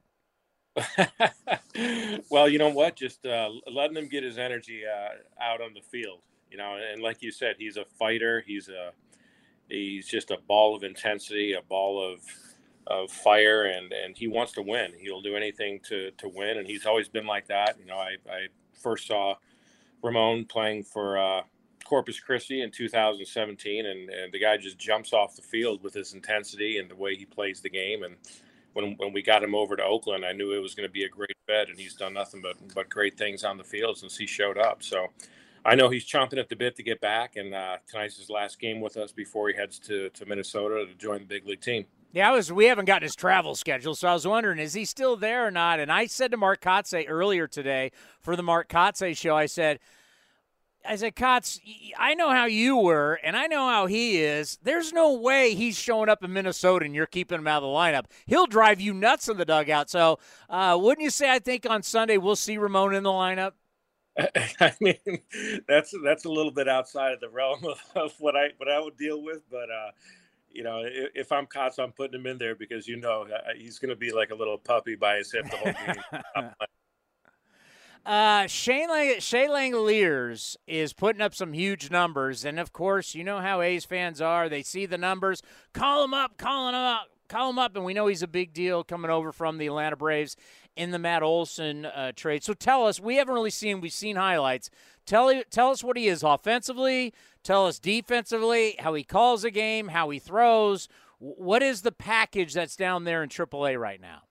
[2.30, 2.96] well, you know what?
[2.96, 6.20] Just uh, letting him get his energy uh, out on the field.
[6.50, 8.44] You know, and like you said, he's a fighter.
[8.46, 8.92] He's a
[9.70, 12.22] he's just a ball of intensity, a ball of
[12.88, 14.94] of fire, and and he wants to win.
[15.00, 17.78] He'll do anything to to win, and he's always been like that.
[17.80, 19.36] You know, I I first saw
[20.02, 21.42] Ramon playing for uh,
[21.86, 26.14] Corpus Christi in 2017, and and the guy just jumps off the field with his
[26.14, 28.16] intensity and the way he plays the game, and
[28.74, 31.06] when when we got him over to Oakland, I knew it was going to be
[31.06, 34.18] a great bet, and he's done nothing but but great things on the field since
[34.18, 34.84] he showed up.
[34.84, 35.08] So
[35.66, 38.60] I know he's chomping at the bit to get back, and uh, tonight's his last
[38.60, 41.86] game with us before he heads to to Minnesota to join the big league team.
[42.12, 42.52] Yeah, I was.
[42.52, 45.52] We haven't gotten his travel schedule, so I was wondering is he still there or
[45.52, 45.80] not?
[45.80, 49.80] And I said to Mark Kotsay earlier today for the Mark Kotsay show, I said
[50.86, 51.60] I said, Kotz,
[51.98, 54.58] I know how you were, and I know how he is.
[54.64, 57.70] There's no way he's showing up in Minnesota and you're keeping him out of the
[57.70, 58.06] lineup.
[58.26, 59.90] He'll drive you nuts in the dugout.
[59.90, 61.32] So, uh, wouldn't you say?
[61.32, 63.54] I think on Sunday we'll see Ramon in the lineup.
[64.60, 65.20] I mean,
[65.68, 68.80] that's that's a little bit outside of the realm of, of what I what I
[68.80, 69.92] would deal with, but uh,
[70.52, 73.54] you know, if, if I'm Kotz, I'm putting him in there because you know uh,
[73.58, 76.52] he's going to be like a little puppy by his hip the whole game.
[78.06, 83.24] Uh, Shane, Lang- Shea Langeliers is putting up some huge numbers, and of course, you
[83.24, 84.50] know how A's fans are.
[84.50, 85.42] They see the numbers,
[85.74, 88.52] call him up, call him up, call him up, and we know he's a big
[88.52, 90.36] deal coming over from the Atlanta Braves
[90.76, 92.44] in the Matt Olson uh, trade.
[92.44, 94.70] So tell us, we haven't really seen, we've seen highlights.
[95.06, 97.14] Tell tell us what he is offensively.
[97.44, 100.88] Tell us defensively, how he calls a game, how he throws.
[101.20, 104.22] What is the package that's down there in AAA right now?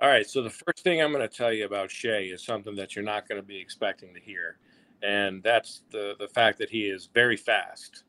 [0.00, 0.28] All right.
[0.28, 3.04] So the first thing I'm going to tell you about Shea is something that you're
[3.04, 4.58] not going to be expecting to hear,
[5.02, 8.04] and that's the the fact that he is very fast.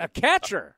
[0.00, 0.76] A catcher.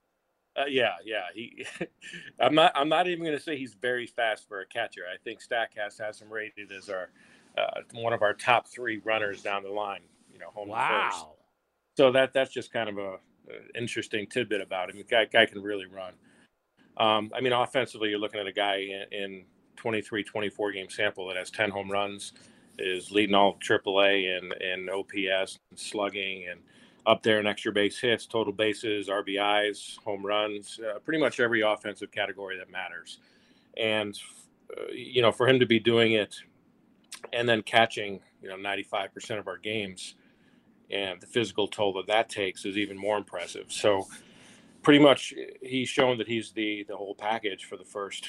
[0.58, 1.24] Uh, yeah, yeah.
[1.34, 1.64] He,
[2.40, 2.72] I'm not.
[2.74, 5.02] I'm not even going to say he's very fast for a catcher.
[5.12, 7.10] I think Statcast has him rated as our
[7.56, 10.00] uh, one of our top three runners down the line.
[10.32, 11.10] You know, home wow.
[11.10, 11.26] first.
[11.96, 14.96] So that that's just kind of a, a interesting tidbit about him.
[14.96, 16.14] The guy, guy can really run.
[16.96, 19.44] Um, I mean, offensively, you're looking at a guy in, in
[19.76, 22.32] 23, 24 game sample that has 10 home runs,
[22.78, 26.60] is leading all AAA and, and OPS, and slugging, and
[27.08, 31.62] up there in extra base hits, total bases, RBIs, home runs, uh, pretty much every
[31.62, 33.18] offensive category that matters.
[33.78, 34.16] And,
[34.76, 36.36] uh, you know, for him to be doing it
[37.32, 40.16] and then catching, you know, 95% of our games
[40.90, 43.72] and the physical toll that that takes is even more impressive.
[43.72, 44.06] So,
[44.82, 48.28] pretty much he's shown that he's the the whole package for the first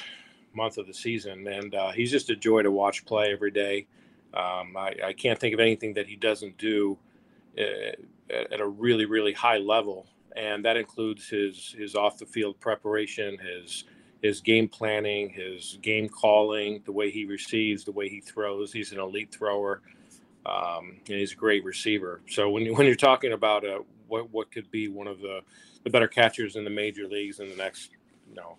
[0.53, 3.87] month of the season, and uh, he's just a joy to watch play every day.
[4.33, 6.97] Um, I, I, can't think of anything that he doesn't do
[8.33, 12.59] uh, at a really, really high level, and that includes his his off the field
[12.59, 13.85] preparation, his
[14.21, 18.73] his game planning, his game calling, the way he receives, the way he throws.
[18.73, 19.81] He's an elite thrower,
[20.45, 22.21] um, and he's a great receiver.
[22.29, 25.41] So when you, when you're talking about uh, what what could be one of the
[25.83, 27.91] the better catchers in the major leagues in the next
[28.27, 28.57] you know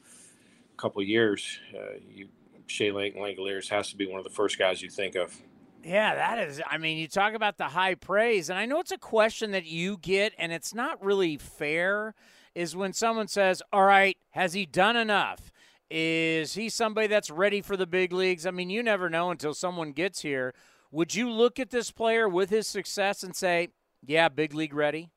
[0.76, 2.28] couple years, uh, you,
[2.66, 5.36] Shea Langeliers has to be one of the first guys you think of.
[5.82, 6.60] Yeah, that is.
[6.68, 9.64] I mean, you talk about the high praise, and I know it's a question that
[9.64, 12.14] you get, and it's not really fair.
[12.54, 15.50] Is when someone says, "All right, has he done enough?
[15.90, 19.54] Is he somebody that's ready for the big leagues?" I mean, you never know until
[19.54, 20.54] someone gets here.
[20.90, 23.68] Would you look at this player with his success and say,
[24.04, 25.10] "Yeah, big league ready"?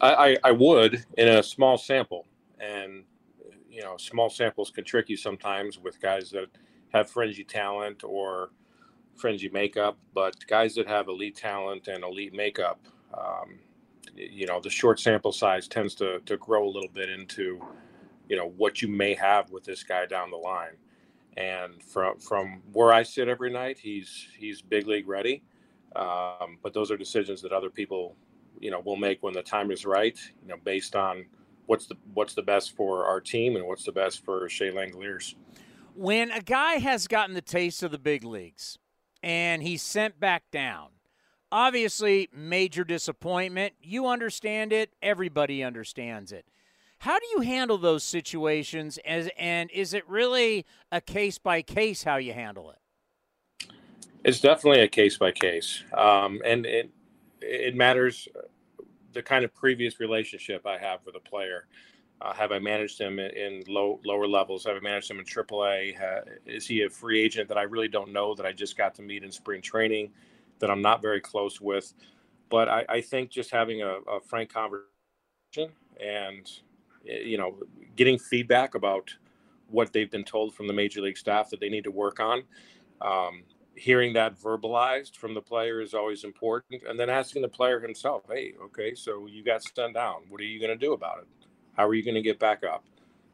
[0.00, 2.26] I, I, I would in a small sample,
[2.60, 3.04] and
[3.70, 6.48] you know, small samples can trick you sometimes with guys that
[6.92, 8.50] have fringy talent or
[9.16, 12.80] fringy makeup, but guys that have elite talent and elite makeup,
[13.12, 13.58] um,
[14.14, 17.60] you know, the short sample size tends to, to grow a little bit into,
[18.28, 20.76] you know, what you may have with this guy down the line.
[21.36, 25.42] And from from where I sit every night, he's he's big league ready.
[25.96, 28.14] Um, but those are decisions that other people,
[28.60, 30.18] you know, will make when the time is right.
[30.42, 31.26] You know, based on
[31.66, 35.34] what's the what's the best for our team and what's the best for Shea Langeliers.
[35.96, 38.78] When a guy has gotten the taste of the big leagues
[39.24, 40.88] and he's sent back down,
[41.50, 43.72] obviously major disappointment.
[43.82, 44.90] You understand it.
[45.00, 46.44] Everybody understands it.
[46.98, 48.98] How do you handle those situations?
[49.02, 53.70] As and is it really a case by case how you handle it?
[54.24, 56.90] It's definitely a case by case, um, and it
[57.40, 58.28] it matters
[59.14, 61.66] the kind of previous relationship I have with a player.
[62.20, 64.64] Uh, have I managed him in, low lower levels?
[64.64, 65.94] Have I managed him in AAA?
[66.46, 69.02] Is he a free agent that I really don't know that I just got to
[69.02, 70.10] meet in spring training
[70.60, 71.92] that I'm not very close with?
[72.48, 76.50] But I, I think just having a, a, frank conversation and
[77.04, 77.58] you know
[77.96, 79.12] getting feedback about
[79.68, 82.44] what they've been told from the major league staff that they need to work on.
[83.00, 83.42] Um,
[83.76, 88.22] hearing that verbalized from the player is always important and then asking the player himself
[88.28, 91.43] hey okay so you got sent down what are you going to do about it
[91.76, 92.84] how are you going to get back up?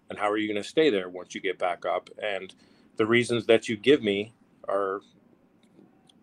[0.08, 2.10] And how are you going to stay there once you get back up?
[2.22, 2.54] And
[2.96, 4.34] the reasons that you give me
[4.68, 5.00] are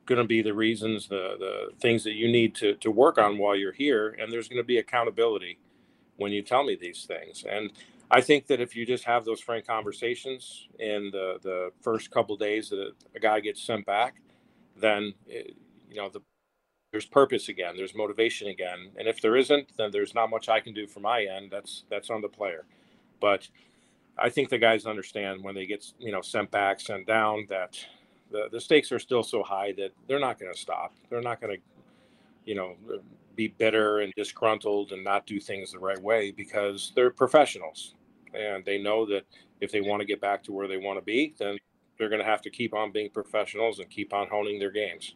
[0.05, 3.37] going to be the reasons the the things that you need to to work on
[3.37, 5.59] while you're here and there's going to be accountability
[6.17, 7.45] when you tell me these things.
[7.49, 7.71] And
[8.09, 12.35] I think that if you just have those frank conversations in the, the first couple
[12.37, 14.15] days that a guy gets sent back,
[14.75, 15.55] then it,
[15.89, 16.21] you know the,
[16.91, 20.59] there's purpose again, there's motivation again, and if there isn't, then there's not much I
[20.59, 21.51] can do for my end.
[21.51, 22.65] That's that's on the player.
[23.19, 23.47] But
[24.17, 27.77] I think the guys understand when they get you know sent back, sent down, that
[28.31, 30.93] the the stakes are still so high that they're not going to stop.
[31.09, 31.61] They're not going to
[32.45, 32.75] you know
[33.35, 37.93] be bitter and disgruntled and not do things the right way because they're professionals
[38.33, 39.25] and they know that
[39.61, 41.57] if they want to get back to where they want to be, then
[41.97, 45.15] they're going to have to keep on being professionals and keep on honing their games.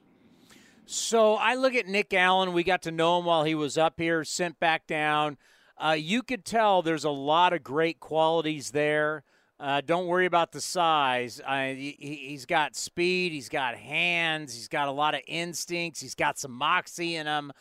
[0.85, 2.53] So I look at Nick Allen.
[2.53, 5.37] We got to know him while he was up here, sent back down.
[5.77, 9.23] Uh, you could tell there's a lot of great qualities there.
[9.59, 11.39] Uh, don't worry about the size.
[11.45, 13.31] Uh, he, has got speed.
[13.31, 14.53] He's got hands.
[14.53, 16.01] He's got a lot of instincts.
[16.01, 17.51] He's got some moxie in him.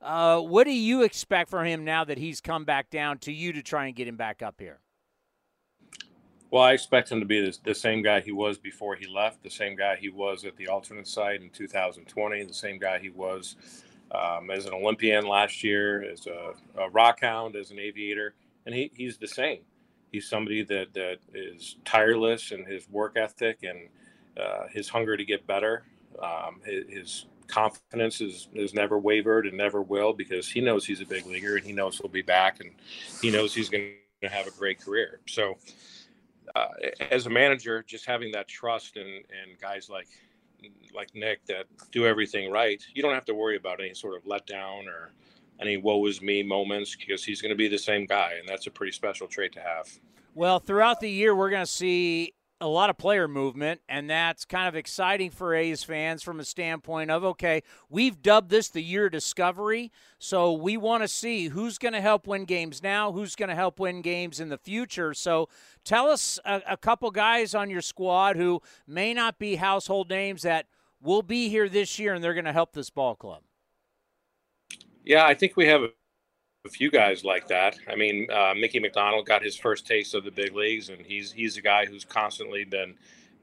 [0.00, 3.52] Uh, what do you expect from him now that he's come back down to you
[3.52, 4.80] to try and get him back up here?
[6.50, 9.42] Well, I expect him to be the, the, same guy he was before he left,
[9.42, 13.10] the same guy he was at the alternate site in 2020, the same guy he
[13.10, 13.54] was
[14.10, 18.34] um, as an Olympian last year, as a, a rockhound, as an aviator,
[18.66, 19.60] and he, he's the same.
[20.10, 23.88] He's somebody that, that is tireless in his work ethic and
[24.36, 25.84] uh, his hunger to get better.
[26.20, 31.00] Um, his, his confidence is, is never wavered and never will because he knows he's
[31.00, 32.72] a big leaguer and he knows he'll be back and
[33.22, 33.92] he knows he's going
[34.22, 35.20] to have a great career.
[35.28, 35.56] So,
[36.54, 36.68] uh,
[37.10, 40.08] as a manager, just having that trust and and guys like
[40.94, 44.24] like Nick that do everything right, you don't have to worry about any sort of
[44.24, 45.12] letdown or
[45.60, 48.66] any woe is me moments because he's going to be the same guy, and that's
[48.66, 49.88] a pretty special trait to have.
[50.34, 54.44] Well, throughout the year, we're going to see a lot of player movement, and that's
[54.44, 58.82] kind of exciting for A's fans from a standpoint of okay, we've dubbed this the
[58.82, 63.34] year discovery, so we want to see who's going to help win games now, who's
[63.34, 65.14] going to help win games in the future.
[65.14, 65.48] So
[65.84, 70.42] tell us a, a, couple guys on your squad who may not be household names
[70.42, 70.66] that
[71.00, 73.42] will be here this year and they're going to help this ball club.
[75.04, 75.88] Yeah, I think we have a
[76.68, 77.78] few guys like that.
[77.88, 81.32] I mean, uh, Mickey McDonald got his first taste of the big leagues, and he's
[81.32, 82.94] he's a guy who's constantly been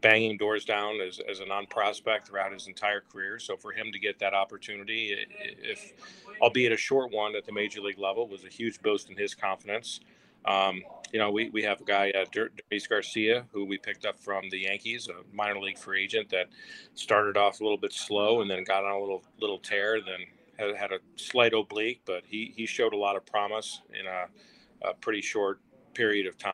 [0.02, 3.40] banging doors down as, as a non-prospect throughout his entire career.
[3.40, 5.94] So for him to get that opportunity, if
[6.40, 9.34] albeit a short one at the major league level, was a huge boost in his
[9.34, 10.00] confidence.
[10.46, 12.26] Um, you know, we, we have a guy, uh,
[12.88, 16.48] Garcia, who we picked up from the Yankees, a minor league free agent that
[16.94, 20.28] started off a little bit slow and then got on a little little tear, then
[20.58, 24.90] had, had a slight oblique, but he, he showed a lot of promise in a,
[24.90, 25.60] a pretty short
[25.94, 26.54] period of time.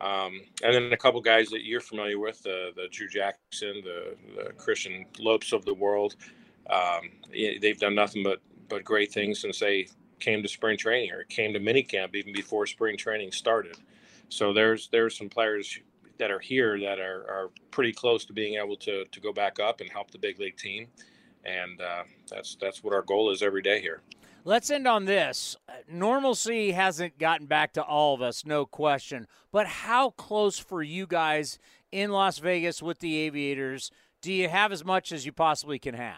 [0.00, 4.16] Um, and then a couple guys that you're familiar with, the the Drew Jackson, the,
[4.36, 6.14] the Christian Lopes of the world.
[6.70, 9.88] Um, they've done nothing but but great things since they
[10.20, 13.76] came to spring training or came to minicamp even before spring training started.
[14.28, 15.78] So there's there's some players
[16.18, 19.58] that are here that are, are pretty close to being able to to go back
[19.58, 20.86] up and help the big league team
[21.44, 24.02] and uh, that's that's what our goal is every day here.
[24.44, 25.56] Let's end on this.
[25.90, 29.26] Normalcy hasn't gotten back to all of us, no question.
[29.52, 31.58] But how close for you guys
[31.92, 33.90] in Las Vegas with the Aviators
[34.22, 36.16] do you have as much as you possibly can have?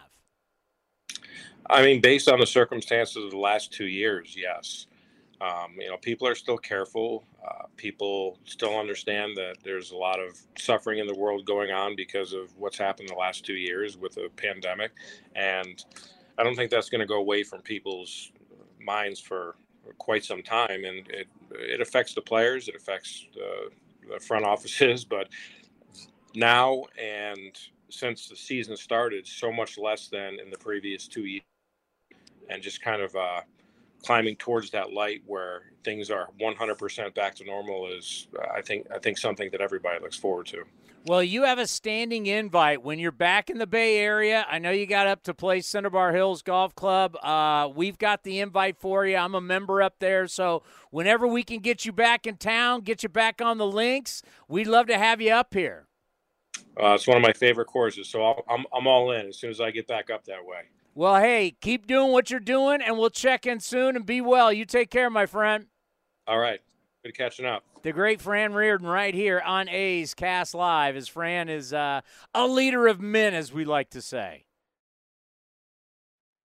[1.69, 4.87] I mean, based on the circumstances of the last two years, yes.
[5.41, 7.25] Um, you know, people are still careful.
[7.43, 11.97] Uh, people still understand that there's a lot of suffering in the world going on
[11.97, 14.93] because of what's happened the last two years with the pandemic,
[15.35, 15.85] and
[16.37, 18.33] I don't think that's going to go away from people's
[18.85, 19.57] minds for
[19.97, 20.85] quite some time.
[20.85, 23.71] And it it affects the players, it affects the,
[24.13, 25.29] the front offices, but
[26.35, 31.43] now and since the season started, so much less than in the previous two years,
[32.51, 33.17] and just kind of.
[33.17, 33.41] Uh,
[34.05, 38.99] climbing towards that light where things are 100% back to normal is I think I
[38.99, 40.65] think something that everybody looks forward to.
[41.07, 44.45] Well, you have a standing invite when you're back in the Bay Area.
[44.51, 47.17] I know you got up to play Cinnabar Hills Golf Club.
[47.23, 49.17] Uh, we've got the invite for you.
[49.17, 53.03] I'm a member up there, so whenever we can get you back in town, get
[53.03, 55.87] you back on the links, we'd love to have you up here.
[56.79, 59.51] Uh, it's one of my favorite courses, so i I'm I'm all in as soon
[59.51, 60.65] as I get back up that way.
[61.01, 64.53] Well, hey, keep doing what you're doing, and we'll check in soon and be well.
[64.53, 65.65] You take care, my friend.
[66.27, 66.61] All right.
[67.03, 67.65] Good catching up.
[67.83, 72.03] The great Fran Riordan right here on A's Cast Live, as Fran is uh,
[72.35, 74.45] a leader of men, as we like to say.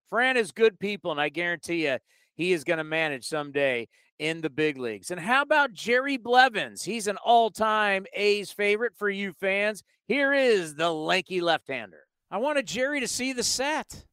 [0.08, 1.98] Fran is good people, and I guarantee you
[2.34, 3.88] he is going to manage someday
[4.18, 5.10] in the big leagues.
[5.10, 6.82] And how about Jerry Blevins?
[6.82, 9.82] He's an all time A's favorite for you fans.
[10.08, 12.04] Here is the lanky left hander.
[12.30, 14.06] I wanted Jerry to see the set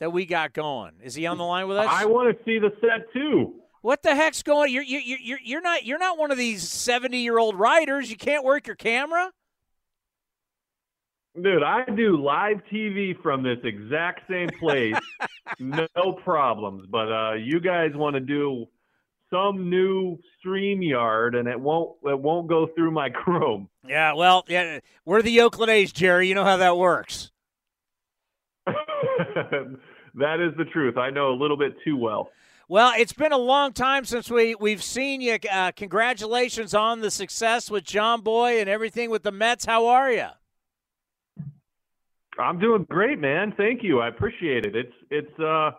[0.00, 0.92] that we got going.
[1.02, 1.88] Is he on the line with us?
[1.88, 3.54] I want to see the set too.
[3.82, 4.72] What the heck's going?
[4.72, 8.10] You're you you you're not you're not one of these seventy year old writers.
[8.10, 9.30] You can't work your camera.
[11.40, 14.94] Dude, I do live TV from this exact same place,
[15.58, 16.86] no problems.
[16.88, 18.66] But uh, you guys want to do
[19.30, 20.16] some new
[20.46, 23.68] StreamYard, and it won't it won't go through my Chrome.
[23.86, 26.28] Yeah, well, yeah, we're the Oakland A's, Jerry.
[26.28, 27.32] You know how that works.
[30.14, 30.96] that is the truth.
[30.96, 32.30] I know a little bit too well.
[32.68, 35.38] Well, it's been a long time since we we've seen you.
[35.50, 39.66] Uh, congratulations on the success with John Boy and everything with the Mets.
[39.66, 40.28] How are you?
[42.38, 43.52] I'm doing great, man.
[43.56, 44.00] Thank you.
[44.00, 44.74] I appreciate it.
[44.74, 45.72] It's it's uh,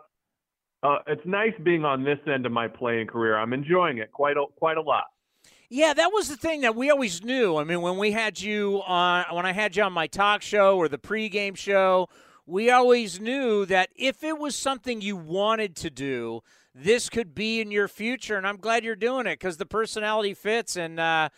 [0.83, 3.37] uh it's nice being on this end of my playing career.
[3.37, 5.05] I'm enjoying it quite a, quite a lot.
[5.69, 7.57] Yeah, that was the thing that we always knew.
[7.57, 10.77] I mean, when we had you on, when I had you on my talk show
[10.77, 12.09] or the pregame show,
[12.45, 16.41] we always knew that if it was something you wanted to do,
[16.73, 18.37] this could be in your future.
[18.37, 20.75] And I'm glad you're doing it because the personality fits.
[20.75, 21.29] And, uh,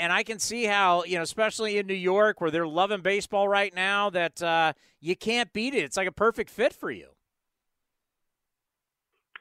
[0.00, 3.48] and I can see how, you know, especially in New York where they're loving baseball
[3.48, 5.84] right now, that uh, you can't beat it.
[5.84, 7.08] It's like a perfect fit for you.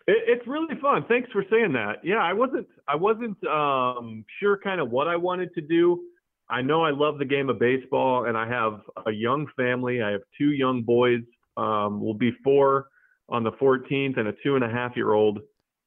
[0.08, 1.06] it's really fun.
[1.08, 2.04] Thanks for saying that.
[2.04, 6.02] Yeah, I wasn't, I wasn't um, sure kind of what I wanted to do.
[6.50, 10.02] I know I love the game of baseball, and I have a young family.
[10.02, 11.22] I have two young boys.
[11.58, 12.88] Um, will be four
[13.30, 15.40] on the 14th, and a two and a half year old.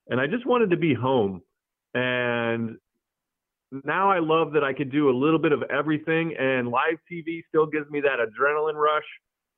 [0.08, 1.42] And I just wanted to be home.
[1.94, 2.76] And
[3.84, 7.42] now I love that I could do a little bit of everything, and live TV
[7.48, 9.04] still gives me that adrenaline rush.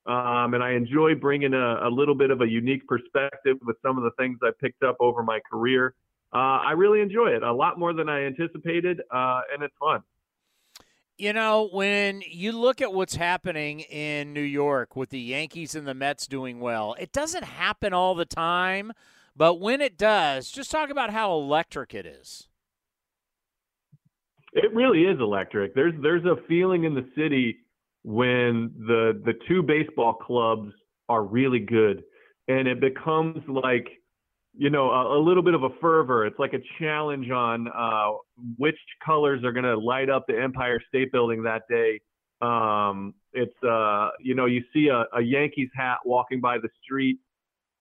[0.04, 3.96] Um, and I enjoy bringing a, a, little bit of a unique perspective with some
[3.96, 5.94] of the things I picked up over my career.
[6.34, 10.02] Uh, I really enjoy it a lot more than I anticipated, uh, and it's fun.
[11.22, 15.86] You know, when you look at what's happening in New York with the Yankees and
[15.86, 18.90] the Mets doing well, it doesn't happen all the time,
[19.36, 22.48] but when it does, just talk about how electric it is.
[24.52, 25.76] It really is electric.
[25.76, 27.58] There's there's a feeling in the city
[28.02, 30.72] when the the two baseball clubs
[31.08, 32.02] are really good
[32.48, 33.86] and it becomes like
[34.54, 36.26] you know, a, a, little bit of a fervor.
[36.26, 38.12] It's like a challenge on uh,
[38.58, 42.00] which colors are going to light up the Empire State Building that day.
[42.42, 47.18] Um, it's, uh, you know, you see a, a Yankees hat walking by the street,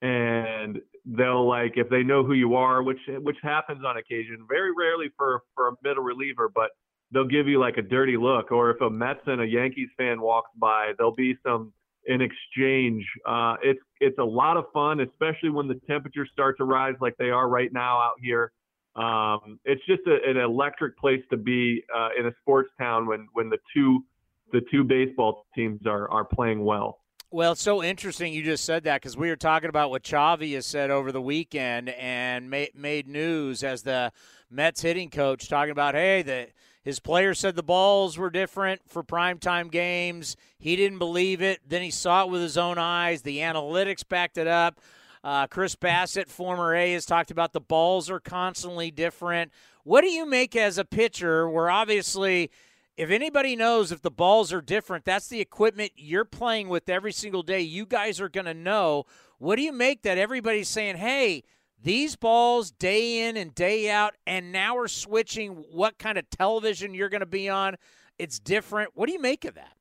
[0.02, 4.72] and they'll like if they know who you are, which which happens on occasion, very
[4.78, 6.70] rarely for for a middle reliever, but
[7.12, 8.52] they'll give you like a dirty look.
[8.52, 11.74] Or if a Mets and a Yankees fan walks by, there'll be some
[12.08, 13.06] in exchange.
[13.26, 17.16] Uh, it's it's a lot of fun, especially when the temperatures start to rise like
[17.18, 18.52] they are right now out here.
[18.96, 23.28] Um, it's just a, an electric place to be uh, in a sports town when
[23.34, 24.04] when the two
[24.52, 27.00] the two baseball teams are are playing well.
[27.34, 30.54] Well, it's so interesting you just said that because we were talking about what Chavi
[30.56, 34.12] has said over the weekend and made, made news as the
[34.50, 36.48] Mets hitting coach talking about, hey, the
[36.84, 40.36] his players said the balls were different for primetime games.
[40.58, 41.60] He didn't believe it.
[41.68, 43.22] Then he saw it with his own eyes.
[43.22, 44.80] The analytics backed it up.
[45.24, 49.52] Uh, Chris Bassitt, former A, has talked about the balls are constantly different.
[49.84, 52.50] What do you make as a pitcher where obviously,
[52.98, 57.12] if anybody knows if the balls are different, that's the equipment you're playing with every
[57.12, 57.62] single day.
[57.62, 59.06] You guys are going to know.
[59.38, 61.44] What do you make that everybody's saying, hey,
[61.84, 66.94] these balls day in and day out, and now we're switching what kind of television
[66.94, 67.76] you're going to be on.
[68.20, 68.92] It's different.
[68.94, 69.74] What do you make of that?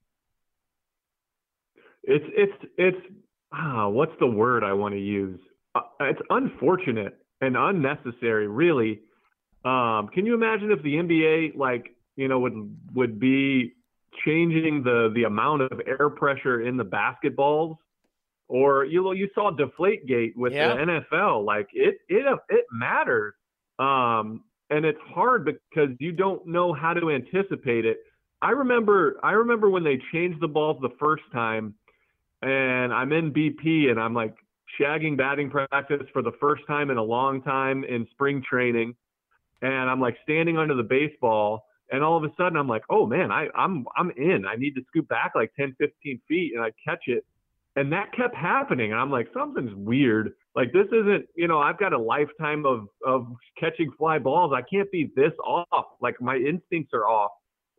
[2.03, 3.07] It's it's it's
[3.53, 5.39] ah, what's the word I want to use?
[5.75, 9.01] Uh, it's unfortunate and unnecessary, really.
[9.65, 13.75] Um, can you imagine if the NBA like you know would would be
[14.25, 17.77] changing the the amount of air pressure in the basketballs
[18.51, 20.75] or you you saw Deflategate with yeah.
[20.75, 21.45] the NFL.
[21.45, 23.33] Like it it it matters,
[23.79, 27.99] um, and it's hard because you don't know how to anticipate it.
[28.43, 31.75] I remember I remember when they changed the balls the first time,
[32.43, 34.35] and I'm in BP and I'm like
[34.81, 38.97] shagging batting practice for the first time in a long time in spring training,
[39.63, 41.67] and I'm like standing under the baseball.
[41.93, 44.45] And all of a sudden, I'm like, "Oh man, I, I'm I'm in.
[44.45, 47.25] I need to scoot back like 10, 15 feet, and I catch it,
[47.77, 48.93] and that kept happening.
[48.93, 50.33] And I'm like, something's weird.
[50.57, 53.27] Like this isn't, you know, I've got a lifetime of of
[53.59, 54.53] catching fly balls.
[54.55, 55.87] I can't be this off.
[56.01, 57.31] Like my instincts are off.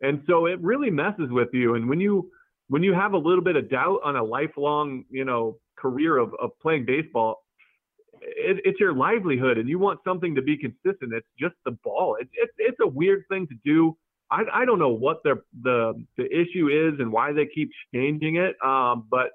[0.01, 1.75] And so it really messes with you.
[1.75, 2.29] And when you
[2.69, 6.33] when you have a little bit of doubt on a lifelong, you know, career of,
[6.41, 7.43] of playing baseball,
[8.21, 11.13] it, it's your livelihood and you want something to be consistent.
[11.13, 12.17] It's just the ball.
[12.19, 13.97] It's it's it's a weird thing to do.
[14.31, 18.37] I, I don't know what the the the issue is and why they keep changing
[18.37, 18.55] it.
[18.63, 19.31] Um, but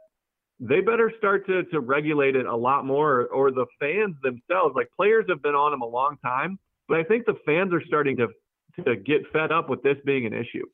[0.59, 4.89] they better start to, to regulate it a lot more or the fans themselves like
[4.97, 8.17] players have been on them a long time but i think the fans are starting
[8.17, 8.29] to
[8.85, 10.65] to get fed up with this being an issue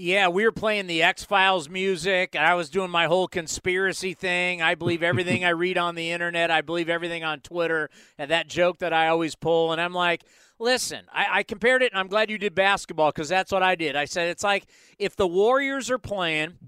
[0.00, 2.36] yeah, we were playing the X Files music.
[2.36, 4.62] I was doing my whole conspiracy thing.
[4.62, 6.52] I believe everything I read on the internet.
[6.52, 7.90] I believe everything on Twitter.
[8.16, 9.72] And that joke that I always pull.
[9.72, 10.22] And I'm like,
[10.60, 13.74] listen, I, I compared it, and I'm glad you did basketball because that's what I
[13.74, 13.96] did.
[13.96, 14.66] I said it's like
[15.00, 16.58] if the Warriors are playing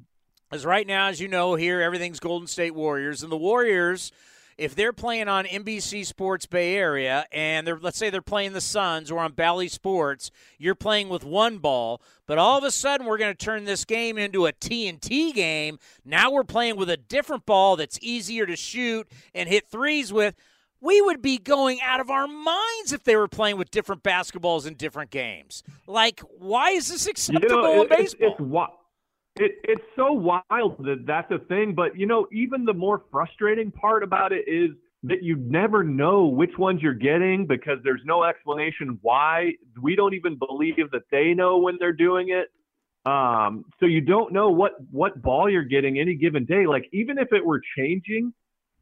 [0.51, 4.13] as right now, as you know, here everything's Golden State Warriors, and the Warriors,
[4.59, 8.61] if they're playing on NBC Sports Bay Area, and they're let's say they're playing the
[8.61, 13.07] Suns or on Bally Sports, you're playing with one ball, but all of a sudden
[13.07, 15.79] we're going to turn this game into a TNT game.
[16.05, 20.35] Now we're playing with a different ball that's easier to shoot and hit threes with
[20.83, 24.67] we would be going out of our minds if they were playing with different basketballs
[24.67, 25.63] in different games.
[25.87, 28.31] Like, why is this acceptable you know, in baseball?
[28.31, 28.49] It's, it's,
[29.37, 31.75] it, it's so wild that that's a thing.
[31.75, 34.71] But, you know, even the more frustrating part about it is
[35.03, 39.53] that you never know which ones you're getting because there's no explanation why.
[39.81, 42.49] We don't even believe that they know when they're doing it.
[43.11, 46.67] Um, so you don't know what, what ball you're getting any given day.
[46.67, 48.35] Like, even if it were changing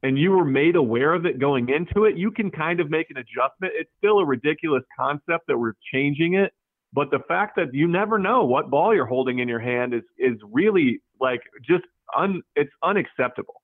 [0.02, 3.10] and you were made aware of it going into it, you can kind of make
[3.10, 3.74] an adjustment.
[3.76, 6.52] It's still a ridiculous concept that we're changing it.
[6.92, 10.02] But the fact that you never know what ball you're holding in your hand is
[10.18, 11.84] is really like just
[12.16, 13.62] un it's unacceptable.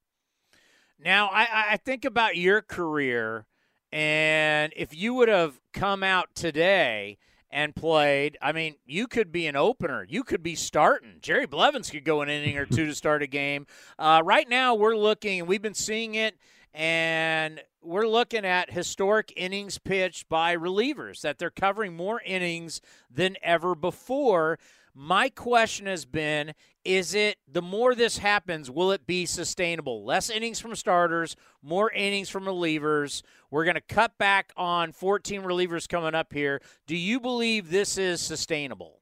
[0.98, 3.46] Now I, I think about your career
[3.94, 7.16] and if you would have come out today
[7.48, 10.04] and played, I mean, you could be an opener.
[10.08, 11.18] You could be starting.
[11.20, 13.68] Jerry Blevins could go an inning or two to start a game.
[13.96, 16.36] Uh, right now, we're looking, and we've been seeing it
[16.74, 23.36] and we're looking at historic innings pitched by relievers, that they're covering more innings than
[23.42, 24.58] ever before.
[24.92, 26.54] My question has been
[26.84, 30.04] is it the more this happens, will it be sustainable?
[30.04, 33.22] Less innings from starters, more innings from relievers.
[33.50, 36.60] We're going to cut back on 14 relievers coming up here.
[36.86, 39.00] Do you believe this is sustainable?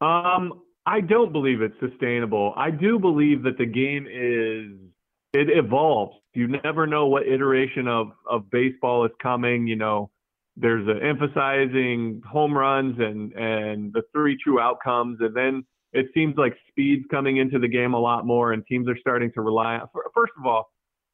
[0.00, 2.54] Um, I don't believe it's sustainable.
[2.56, 4.91] I do believe that the game is
[5.32, 6.16] it evolves.
[6.34, 9.66] You never know what iteration of, of baseball is coming.
[9.66, 10.10] You know,
[10.56, 15.18] there's a emphasizing home runs and, and the three true outcomes.
[15.20, 18.88] And then it seems like speed's coming into the game a lot more and teams
[18.88, 20.70] are starting to rely on, first of all,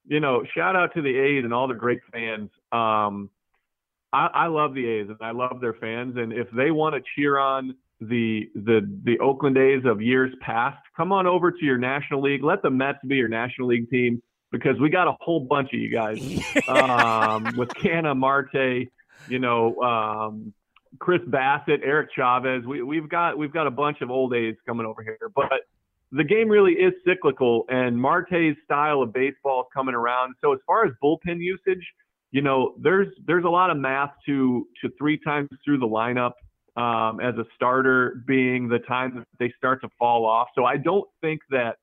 [0.07, 2.51] you know, shout out to the A's and all the great fans.
[2.73, 3.31] Um,
[4.13, 6.17] I, I love the A's and I love their fans.
[6.17, 10.79] And if they want to cheer on the the the Oakland A's of years past.
[10.97, 12.43] Come on over to your National League.
[12.43, 15.81] Let the Mets be your National League team because we got a whole bunch of
[15.81, 16.19] you guys
[16.69, 18.89] um, with Canha Marte,
[19.29, 20.53] you know, um,
[20.99, 22.65] Chris Bassitt, Eric Chavez.
[22.65, 25.51] We, we've got we've got a bunch of old A's coming over here, but
[26.13, 30.35] the game really is cyclical, and Marte's style of baseball is coming around.
[30.41, 31.85] So as far as bullpen usage,
[32.31, 36.33] you know, there's there's a lot of math to to three times through the lineup
[36.77, 40.49] um, as a starter being the time that they start to fall off.
[40.55, 41.77] So I don't think that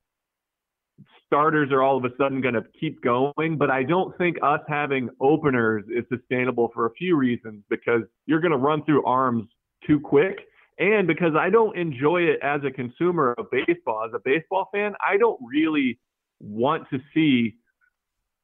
[1.25, 4.61] starters are all of a sudden going to keep going, but I don't think us
[4.67, 9.47] having openers is sustainable for a few reasons because you're going to run through arms
[9.85, 10.39] too quick.
[10.77, 14.93] And because I don't enjoy it as a consumer of baseball, as a baseball fan,
[15.05, 15.99] I don't really
[16.39, 17.55] want to see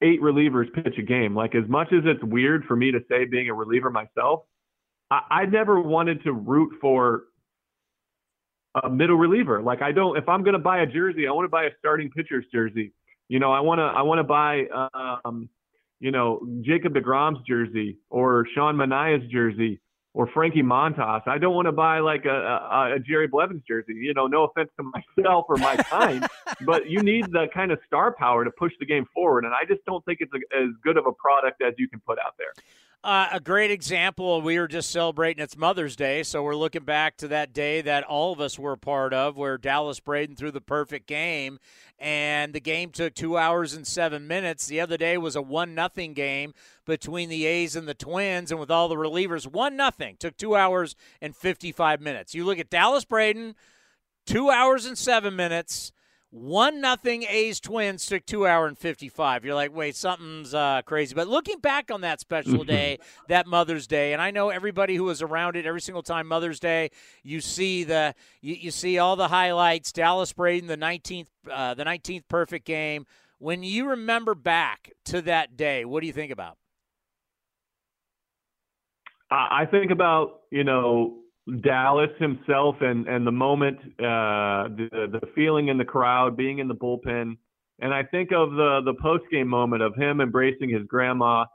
[0.01, 1.35] eight relievers pitch a game.
[1.35, 4.41] Like as much as it's weird for me to say being a reliever myself,
[5.12, 7.26] I, I never wanted to root for
[8.84, 9.62] a middle reliever.
[9.62, 10.18] Like I don't.
[10.18, 12.93] If I'm going to buy a jersey, I want to buy a starting pitcher's jersey.
[13.28, 13.84] You know, I want to.
[13.84, 14.64] I want to buy.
[15.26, 15.49] Um,
[15.99, 19.80] you know, Jacob DeGrom's jersey or Sean Manaea's jersey
[20.14, 21.22] or Frankie Montas.
[21.28, 23.93] I don't want to buy like a, a, a, Jerry Blevins jersey.
[23.93, 26.26] You know, no offense to myself or my kind,
[26.66, 29.45] but you need the kind of star power to push the game forward.
[29.45, 31.99] And I just don't think it's a, as good of a product as you can
[31.99, 32.53] put out there.
[33.04, 34.43] Uh, a great example.
[34.43, 38.04] We were just celebrating it's Mother's Day, so we're looking back to that day that
[38.04, 41.58] all of us were part of, where Dallas Braden threw the perfect game,
[41.97, 44.68] and the game took two hours and seven minutes.
[44.68, 46.54] The other day was a one nothing game
[46.86, 50.56] between the A's and the Twins, and with all the relievers, one nothing took two
[50.56, 52.36] hours and fifty five minutes.
[52.36, 53.56] You look at Dallas Braden,
[54.28, 55.91] two hours and seven minutes.
[56.32, 59.43] One nothing A's Twins took two hour and fifty five.
[59.43, 61.13] You're like, wait, something's uh, crazy.
[61.13, 65.03] But looking back on that special day, that Mother's Day, and I know everybody who
[65.03, 69.17] was around it every single time Mother's Day, you see the you, you see all
[69.17, 69.91] the highlights.
[69.91, 73.05] Dallas Braden, the nineteenth uh, the nineteenth perfect game.
[73.39, 76.57] When you remember back to that day, what do you think about?
[79.29, 81.20] I think about you know
[81.61, 86.67] Dallas himself and and the moment, uh, the the feeling in the crowd, being in
[86.67, 87.35] the bullpen,
[87.79, 91.45] and I think of the the post game moment of him embracing his grandma.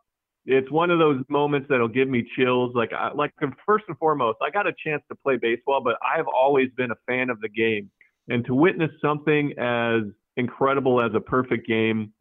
[0.44, 2.72] It's one of those moments that'll give me chills.
[2.74, 3.32] Like I, like
[3.64, 6.96] first and foremost, I got a chance to play baseball, but I've always been a
[7.06, 7.88] fan of the game,
[8.28, 10.02] and to witness something as
[10.36, 12.12] incredible as a perfect game,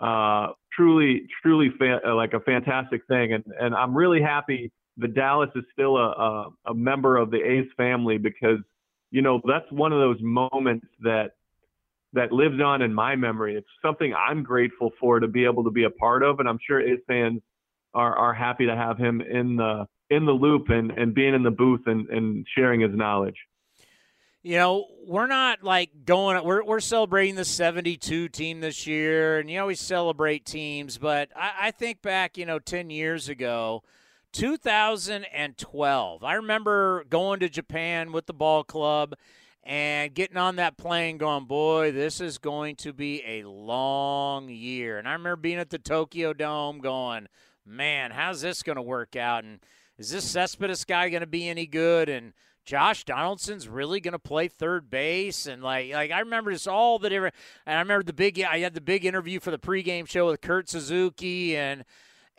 [0.00, 5.50] uh, truly truly fa- like a fantastic thing, and and I'm really happy the Dallas
[5.54, 8.58] is still a, a, a member of the A's family because
[9.10, 11.32] you know that's one of those moments that
[12.14, 13.56] that lives on in my memory.
[13.56, 16.58] It's something I'm grateful for to be able to be a part of, and I'm
[16.66, 17.40] sure A's fans
[17.94, 21.42] are are happy to have him in the in the loop and and being in
[21.42, 23.36] the booth and and sharing his knowledge.
[24.44, 26.42] You know, we're not like going.
[26.44, 30.98] We're we're celebrating the '72 team this year, and you always celebrate teams.
[30.98, 33.84] But I, I think back, you know, ten years ago
[34.32, 36.24] 2012.
[36.24, 39.14] I remember going to Japan with the ball club
[39.62, 44.98] and getting on that plane going, boy, this is going to be a long year.
[44.98, 47.28] And I remember being at the Tokyo Dome going,
[47.64, 49.44] man, how's this going to work out?
[49.44, 49.60] And
[49.98, 52.08] is this Cespedes guy going to be any good?
[52.08, 52.32] And
[52.64, 56.98] Josh Donaldson's really going to play third base, and like, like I remember just all
[56.98, 57.34] the different.
[57.66, 58.40] And I remember the big.
[58.40, 61.84] I had the big interview for the pregame show with Kurt Suzuki, and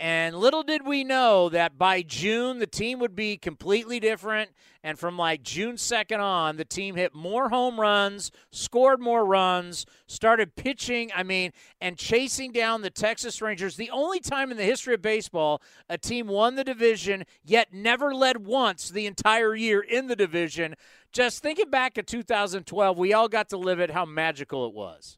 [0.04, 4.50] and little did we know that by June, the team would be completely different.
[4.84, 9.86] And from like June 2nd on, the team hit more home runs, scored more runs,
[10.08, 13.78] started pitching, I mean, and chasing down the Texas Rangers.
[13.78, 18.14] The only time in the history of baseball a team won the division, yet never
[18.14, 20.76] led once the entire year in the division.
[21.14, 25.18] Just thinking back at 2012, we all got to live it, how magical it was.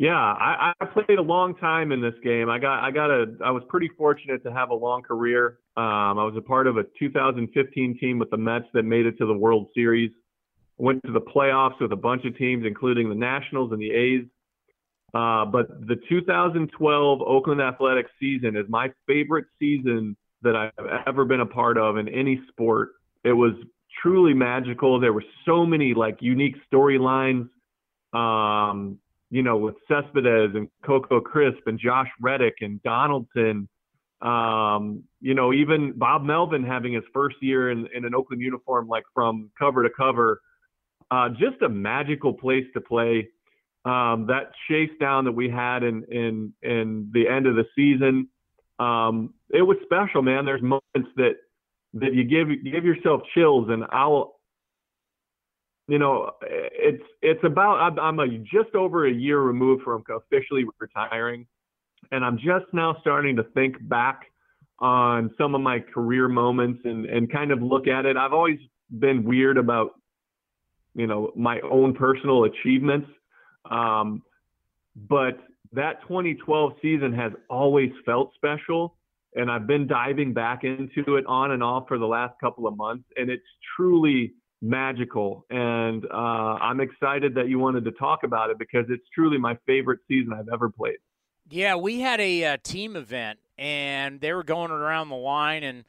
[0.00, 2.48] Yeah, I, I played a long time in this game.
[2.48, 5.58] I got I got a I was pretty fortunate to have a long career.
[5.76, 9.18] Um, I was a part of a 2015 team with the Mets that made it
[9.18, 10.12] to the World Series.
[10.76, 14.24] Went to the playoffs with a bunch of teams, including the Nationals and the A's.
[15.14, 21.40] Uh, but the 2012 Oakland Athletics season is my favorite season that I've ever been
[21.40, 22.90] a part of in any sport.
[23.24, 23.54] It was
[24.00, 25.00] truly magical.
[25.00, 27.48] There were so many like unique storylines.
[28.12, 33.68] Um, you know, with Cespedes and Coco Crisp and Josh Reddick and Donaldson,
[34.22, 38.88] um, you know, even Bob Melvin having his first year in, in an Oakland uniform,
[38.88, 40.40] like from cover to cover,
[41.10, 43.28] uh, just a magical place to play.
[43.84, 48.28] Um, that chase down that we had in, in, in the end of the season,
[48.78, 50.44] um, it was special, man.
[50.44, 51.36] There's moments that,
[51.94, 54.37] that you give, give yourself chills and I'll,
[55.88, 61.46] you know, it's it's about I'm, just over a year removed from officially retiring,
[62.12, 64.26] and I'm just now starting to think back
[64.80, 68.18] on some of my career moments and and kind of look at it.
[68.18, 68.58] I've always
[68.98, 69.92] been weird about,
[70.94, 73.08] you know, my own personal achievements,
[73.70, 74.22] um,
[74.94, 75.38] but
[75.72, 78.94] that 2012 season has always felt special.
[79.34, 82.76] And I've been diving back into it on and off for the last couple of
[82.76, 83.44] months, and it's
[83.76, 85.46] truly magical.
[85.50, 89.56] And uh, I'm excited that you wanted to talk about it because it's truly my
[89.66, 90.98] favorite season I've ever played.
[91.50, 95.84] Yeah, we had a uh, team event, and they were going around the line, and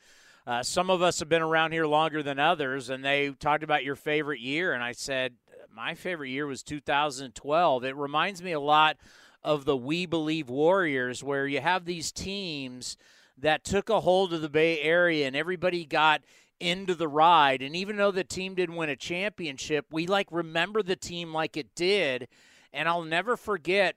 [0.47, 3.83] uh, some of us have been around here longer than others, and they talked about
[3.83, 5.33] your favorite year, and I said
[5.75, 7.83] my favorite year was 2012.
[7.83, 8.97] It reminds me a lot
[9.43, 12.97] of the We Believe Warriors, where you have these teams
[13.37, 16.21] that took a hold of the Bay Area and everybody got
[16.59, 17.61] into the ride.
[17.61, 21.57] And even though the team didn't win a championship, we like remember the team like
[21.57, 22.27] it did.
[22.73, 23.95] And I'll never forget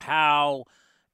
[0.00, 0.64] how,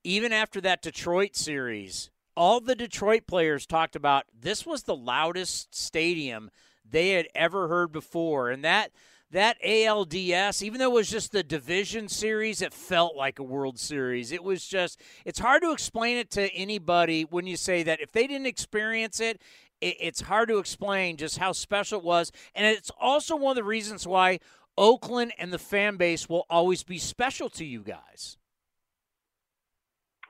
[0.02, 5.74] even after that Detroit series, all the Detroit players talked about this was the loudest
[5.74, 6.50] stadium
[6.88, 8.50] they had ever heard before.
[8.50, 8.90] And that
[9.34, 13.80] that ALDS, even though it was just the division series, it felt like a World
[13.80, 14.30] Series.
[14.30, 18.12] It was just, it's hard to explain it to anybody when you say that if
[18.12, 19.42] they didn't experience it,
[19.80, 22.32] it's hard to explain just how special it was.
[22.54, 24.40] And it's also one of the reasons why
[24.76, 28.36] Oakland and the fan base will always be special to you guys.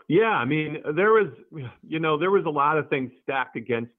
[0.08, 1.28] Yeah, I mean, there was,
[1.82, 3.92] you know, there was a lot of things stacked against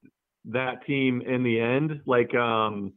[0.46, 2.02] that team in the end.
[2.06, 2.94] Like, um,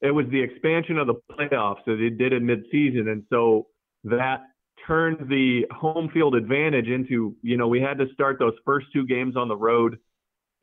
[0.00, 3.68] it was the expansion of the playoffs that they did in midseason, and so
[4.04, 4.42] that
[4.86, 9.06] turned the home field advantage into, you know, we had to start those first two
[9.06, 9.98] games on the road,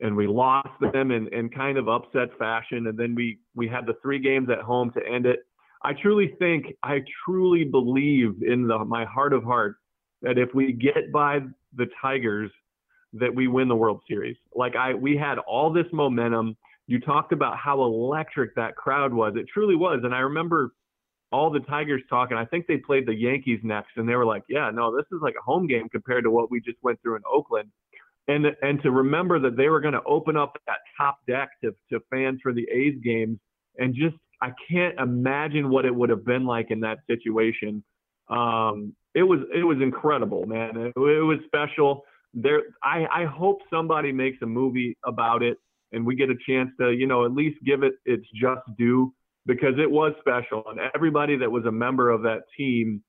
[0.00, 3.86] and we lost them in, in kind of upset fashion, and then we we had
[3.86, 5.40] the three games at home to end it.
[5.82, 9.78] I truly think, I truly believe in the, my heart of hearts
[10.22, 11.40] that if we get by
[11.76, 12.50] the Tigers,
[13.12, 14.36] that we win the World Series.
[14.54, 19.34] Like I, we had all this momentum you talked about how electric that crowd was.
[19.36, 20.00] It truly was.
[20.04, 20.72] And I remember
[21.32, 22.36] all the Tigers talking.
[22.36, 25.20] I think they played the Yankees next, and they were like, "Yeah, no, this is
[25.20, 27.70] like a home game compared to what we just went through in Oakland."
[28.28, 31.74] And and to remember that they were going to open up that top deck to
[31.92, 33.38] to fans for the A's games,
[33.78, 37.84] and just I can't imagine what it would have been like in that situation.
[38.28, 40.76] Um, it was it was incredible, man.
[40.76, 42.02] It, it was special.
[42.34, 45.58] There, I I hope somebody makes a movie about it
[45.92, 49.12] and we get a chance to, you know, at least give it its just due
[49.46, 50.64] because it was special.
[50.68, 53.02] And everybody that was a member of that team,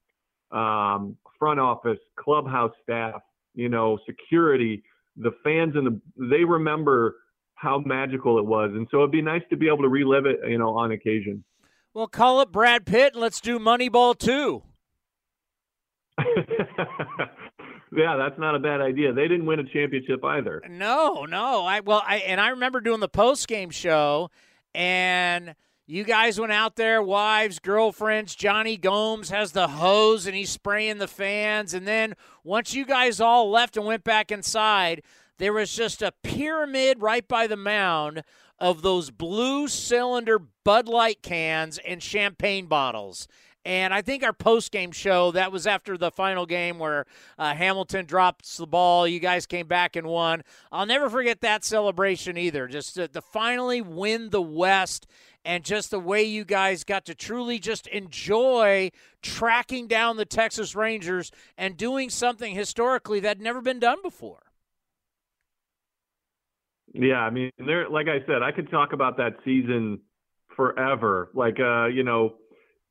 [0.51, 3.21] um, front office, clubhouse staff,
[3.55, 4.83] you know, security,
[5.17, 7.15] the fans and the they remember
[7.55, 8.71] how magical it was.
[8.73, 11.43] And so it'd be nice to be able to relive it, you know, on occasion.
[11.93, 14.63] Well, call up Brad Pitt and let's do Moneyball too.
[17.95, 19.13] Yeah, that's not a bad idea.
[19.13, 20.61] They didn't win a championship either.
[20.69, 21.65] No, no.
[21.65, 24.29] I well, I and I remember doing the post game show,
[24.75, 25.55] and
[25.89, 28.35] you guys went out there, wives, girlfriends.
[28.35, 32.13] Jonny Gomes has the hose and he's spraying the fans, and then
[32.43, 35.01] once you guys all left and went back inside,
[35.37, 38.23] there was just a pyramid right by the mound
[38.59, 43.27] of those blue cylinder Bud Light cans and champagne bottles.
[43.63, 47.05] And I think our post game show, that was after the final game where
[47.37, 49.05] uh, Hamilton drops the ball.
[49.05, 50.43] You guys came back and won.
[50.71, 52.67] I'll never forget that celebration either.
[52.67, 55.05] Just to, to finally win the West
[55.47, 58.91] and just the way you guys got to truly just enjoy
[59.21, 64.43] tracking down the Texas Rangers and doing something historically that had never been done before.
[66.93, 67.89] Yeah, I mean, there.
[67.89, 70.01] Like I said, I could talk about that season
[70.55, 71.29] forever.
[71.33, 72.35] Like, uh, you know,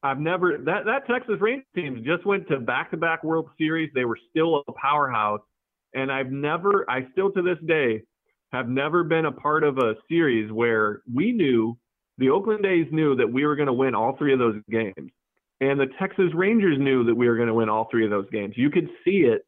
[0.02, 3.90] I've never that that Texas Rangers team just went to back-to-back World Series.
[3.94, 5.40] They were still a powerhouse,
[5.92, 8.02] and I've never, I still to this day,
[8.52, 11.76] have never been a part of a series where we knew
[12.18, 15.10] the Oakland A's knew that we were going to win all three of those games,
[15.60, 18.28] and the Texas Rangers knew that we were going to win all three of those
[18.30, 18.54] games.
[18.56, 19.46] You could see it,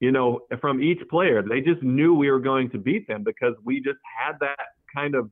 [0.00, 1.42] you know, from each player.
[1.42, 5.14] They just knew we were going to beat them because we just had that kind
[5.14, 5.30] of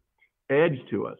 [0.50, 1.18] edge to us.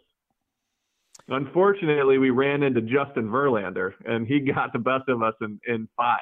[1.29, 5.89] Unfortunately, we ran into Justin Verlander, and he got the best of us in, in
[5.97, 6.21] five.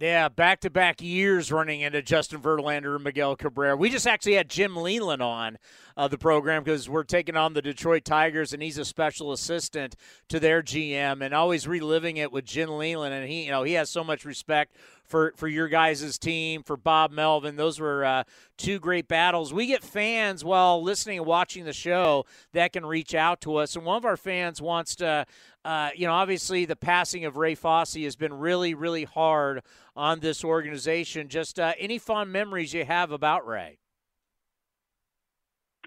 [0.00, 3.76] Yeah, back to back years running into Justin Verlander and Miguel Cabrera.
[3.76, 5.58] We just actually had Jim Leyland on
[5.96, 9.96] uh, the program because we're taking on the Detroit Tigers, and he's a special assistant
[10.28, 13.12] to their GM, and always reliving it with Jim Leyland.
[13.12, 14.76] And he, you know, he has so much respect
[15.08, 17.56] for for your guys' team, for Bob Melvin.
[17.56, 18.24] Those were uh,
[18.56, 19.52] two great battles.
[19.52, 23.74] We get fans while listening and watching the show that can reach out to us,
[23.74, 25.26] and one of our fans wants to.
[25.64, 29.62] Uh, you know, obviously the passing of Ray Fosse has been really, really hard
[29.94, 31.28] on this organization.
[31.28, 33.78] Just uh, any fond memories you have about Ray?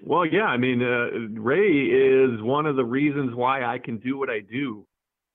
[0.03, 4.17] Well, yeah, I mean, uh, Ray is one of the reasons why I can do
[4.17, 4.85] what I do.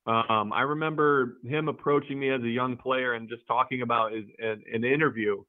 [0.06, 4.24] Um, I remember him approaching me as a young player and just talking about his,
[4.38, 5.42] an, an interview,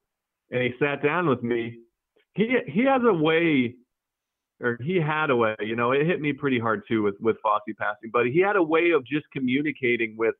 [0.50, 1.78] and he sat down with me.
[2.34, 3.76] He he has a way,
[4.60, 5.54] or he had a way.
[5.60, 8.56] You know, it hit me pretty hard too with with Fosse passing, but he had
[8.56, 10.34] a way of just communicating with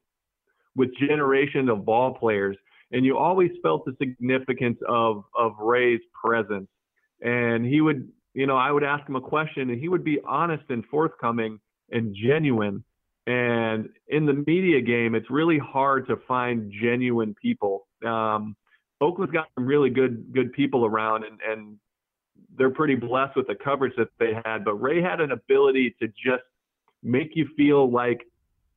[0.74, 2.56] with generation of ball players,
[2.90, 6.68] and you always felt the significance of of Ray's presence.
[7.20, 10.18] And he would, you know, I would ask him a question, and he would be
[10.26, 11.60] honest and forthcoming
[11.90, 12.82] and genuine
[13.28, 17.86] and in the media game, it's really hard to find genuine people.
[18.04, 18.56] Um,
[19.02, 21.76] Oakland's got some really good good people around, and and
[22.56, 24.64] they're pretty blessed with the coverage that they had.
[24.64, 26.42] But Ray had an ability to just
[27.02, 28.22] make you feel like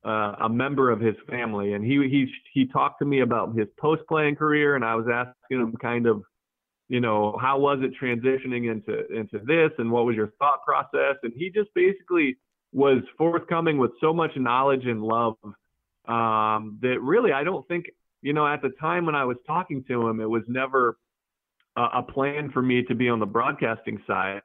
[0.04, 1.72] uh, a member of his family.
[1.72, 5.06] And he he he talked to me about his post playing career, and I was
[5.10, 6.22] asking him kind of,
[6.90, 11.16] you know, how was it transitioning into into this, and what was your thought process?
[11.22, 12.36] And he just basically
[12.72, 15.36] was forthcoming with so much knowledge and love
[16.08, 17.86] um, that really I don't think
[18.22, 20.96] you know at the time when I was talking to him, it was never
[21.76, 24.42] a, a plan for me to be on the broadcasting side.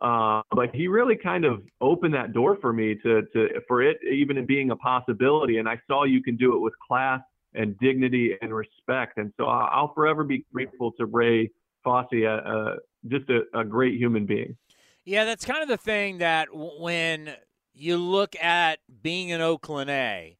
[0.00, 3.98] Uh, but he really kind of opened that door for me to, to for it
[4.10, 5.58] even being a possibility.
[5.58, 7.20] And I saw you can do it with class
[7.54, 9.18] and dignity and respect.
[9.18, 11.50] And so I'll forever be grateful to Ray
[11.84, 12.76] Fosse, uh,
[13.08, 14.56] just a, a, great human being.
[15.04, 17.34] Yeah, that's kind of the thing that when
[17.72, 20.38] you look at being an Oakland A,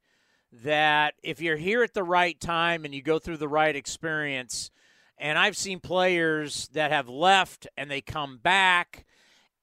[0.64, 4.70] that if you're here at the right time and you go through the right experience,
[5.18, 9.04] and I've seen players that have left and they come back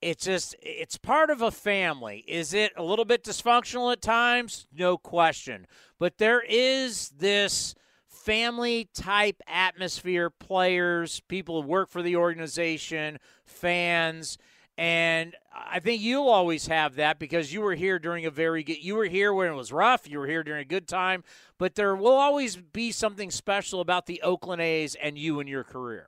[0.01, 2.23] it's just it's part of a family.
[2.27, 4.67] Is it a little bit dysfunctional at times?
[4.73, 5.65] No question.
[5.99, 7.73] But there is this
[8.07, 14.37] family type atmosphere players people who work for the organization fans
[14.77, 18.83] and I think you'll always have that because you were here during a very good
[18.83, 21.23] you were here when it was rough, you were here during a good time,
[21.57, 25.63] but there will always be something special about the Oakland A's and you and your
[25.63, 26.07] career.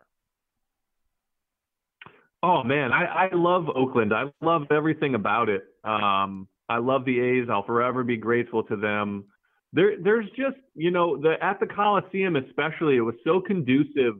[2.41, 4.13] Oh man, I, I love Oakland.
[4.13, 5.63] I love everything about it.
[5.83, 7.47] Um, I love the A's.
[7.49, 9.25] I'll forever be grateful to them.
[9.73, 14.15] There, there's just you know the at the Coliseum especially, it was so conducive,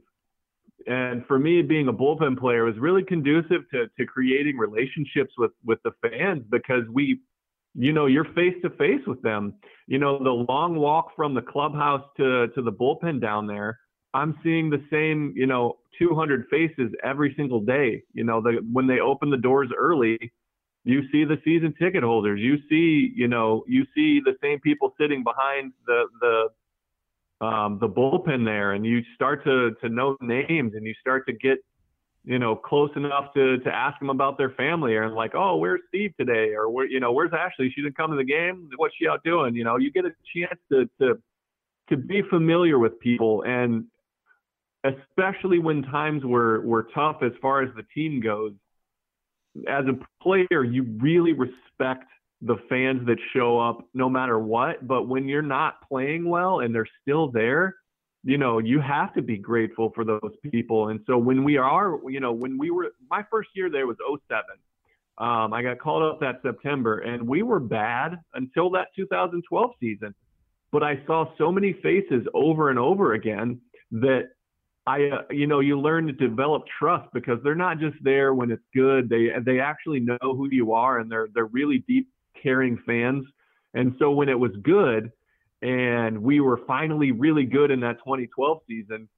[0.88, 5.52] and for me being a bullpen player was really conducive to to creating relationships with
[5.64, 7.20] with the fans because we,
[7.76, 9.56] you know, you're face to face with them.
[9.88, 13.80] You know, the long walk from the clubhouse to to the bullpen down there
[14.14, 18.04] I'm seeing the same, you know, 200 faces every single day.
[18.14, 20.18] You know, the, when they open the doors early,
[20.84, 22.40] you see the season ticket holders.
[22.42, 26.50] You see, you know, you see the same people sitting behind the the
[27.42, 31.34] um, the bullpen there, and you start to to know names, and you start to
[31.34, 31.60] get,
[32.26, 35.82] you know, close enough to to ask them about their family, or like, oh, where's
[35.88, 37.72] Steve today, or where, you know, where's Ashley?
[37.74, 38.70] She didn't come to the game.
[38.78, 39.56] What's she out doing?
[39.56, 41.22] You know, you get a chance to to
[41.90, 43.86] to be familiar with people and
[44.84, 48.54] especially when times were, were tough as far as the team goes.
[49.68, 52.06] As a player, you really respect
[52.42, 54.88] the fans that show up no matter what.
[54.88, 57.76] But when you're not playing well and they're still there,
[58.24, 60.90] you know, you have to be grateful for those people.
[60.90, 63.98] And so when we are, you know, when we were, my first year there was
[64.00, 64.44] 07.
[65.18, 70.16] Um, I got called up that September and we were bad until that 2012 season.
[70.72, 73.60] But I saw so many faces over and over again
[73.92, 74.30] that
[74.90, 78.50] I, uh, you know, you learn to develop trust because they're not just there when
[78.50, 79.10] it's good.
[79.10, 82.08] They they actually know who you are, and they're they're really deep,
[82.42, 83.26] caring fans.
[83.74, 85.12] And so when it was good,
[85.62, 89.10] and we were finally really good in that 2012 season,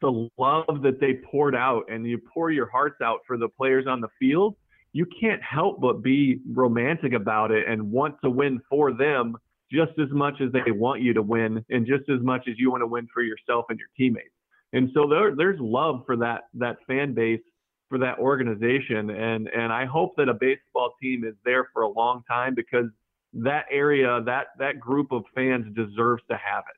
[0.00, 3.86] the love that they poured out, and you pour your hearts out for the players
[3.86, 4.56] on the field,
[4.92, 9.36] you can't help but be romantic about it and want to win for them
[9.70, 12.70] just as much as they want you to win, and just as much as you
[12.70, 14.30] want to win for yourself and your teammates.
[14.72, 17.40] And so there, there's love for that that fan base
[17.88, 21.88] for that organization, and and I hope that a baseball team is there for a
[21.88, 22.86] long time because
[23.32, 26.76] that area, that that group of fans deserves to have it.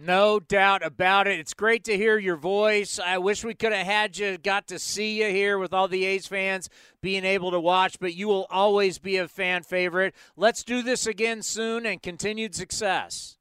[0.00, 1.40] No doubt about it.
[1.40, 3.00] It's great to hear your voice.
[3.04, 6.04] I wish we could have had you, got to see you here with all the
[6.04, 6.68] A's fans
[7.02, 10.14] being able to watch, but you will always be a fan favorite.
[10.36, 13.37] Let's do this again soon and continued success.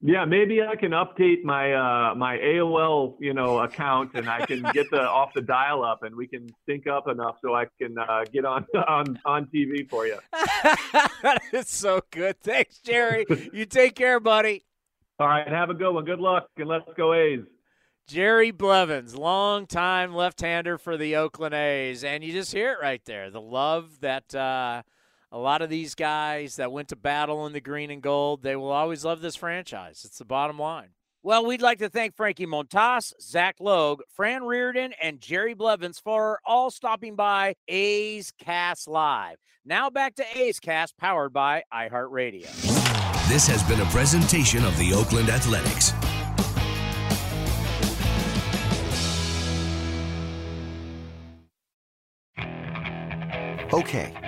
[0.00, 4.62] Yeah, maybe I can update my uh, my AOL you know account, and I can
[4.72, 7.98] get the off the dial up, and we can sync up enough so I can
[7.98, 10.18] uh, get on on on TV for you.
[10.32, 12.40] that is so good.
[12.40, 13.26] Thanks, Jerry.
[13.52, 14.64] you take care, buddy.
[15.18, 16.04] All right, have a good one.
[16.04, 17.40] Good luck, and let's go A's.
[18.06, 23.30] Jerry Blevins, longtime left-hander for the Oakland A's, and you just hear it right there.
[23.30, 24.32] The love that.
[24.32, 24.82] Uh,
[25.30, 28.56] a lot of these guys that went to battle in the green and gold, they
[28.56, 30.02] will always love this franchise.
[30.04, 30.90] It's the bottom line.
[31.22, 36.38] Well, we'd like to thank Frankie Montas, Zach Logue, Fran Riordan, and Jerry Blevins for
[36.46, 39.36] all stopping by A's Cast Live.
[39.64, 42.48] Now back to A's Cast, powered by iHeartRadio.
[43.28, 45.92] This has been a presentation of the Oakland Athletics.
[53.74, 54.27] Okay.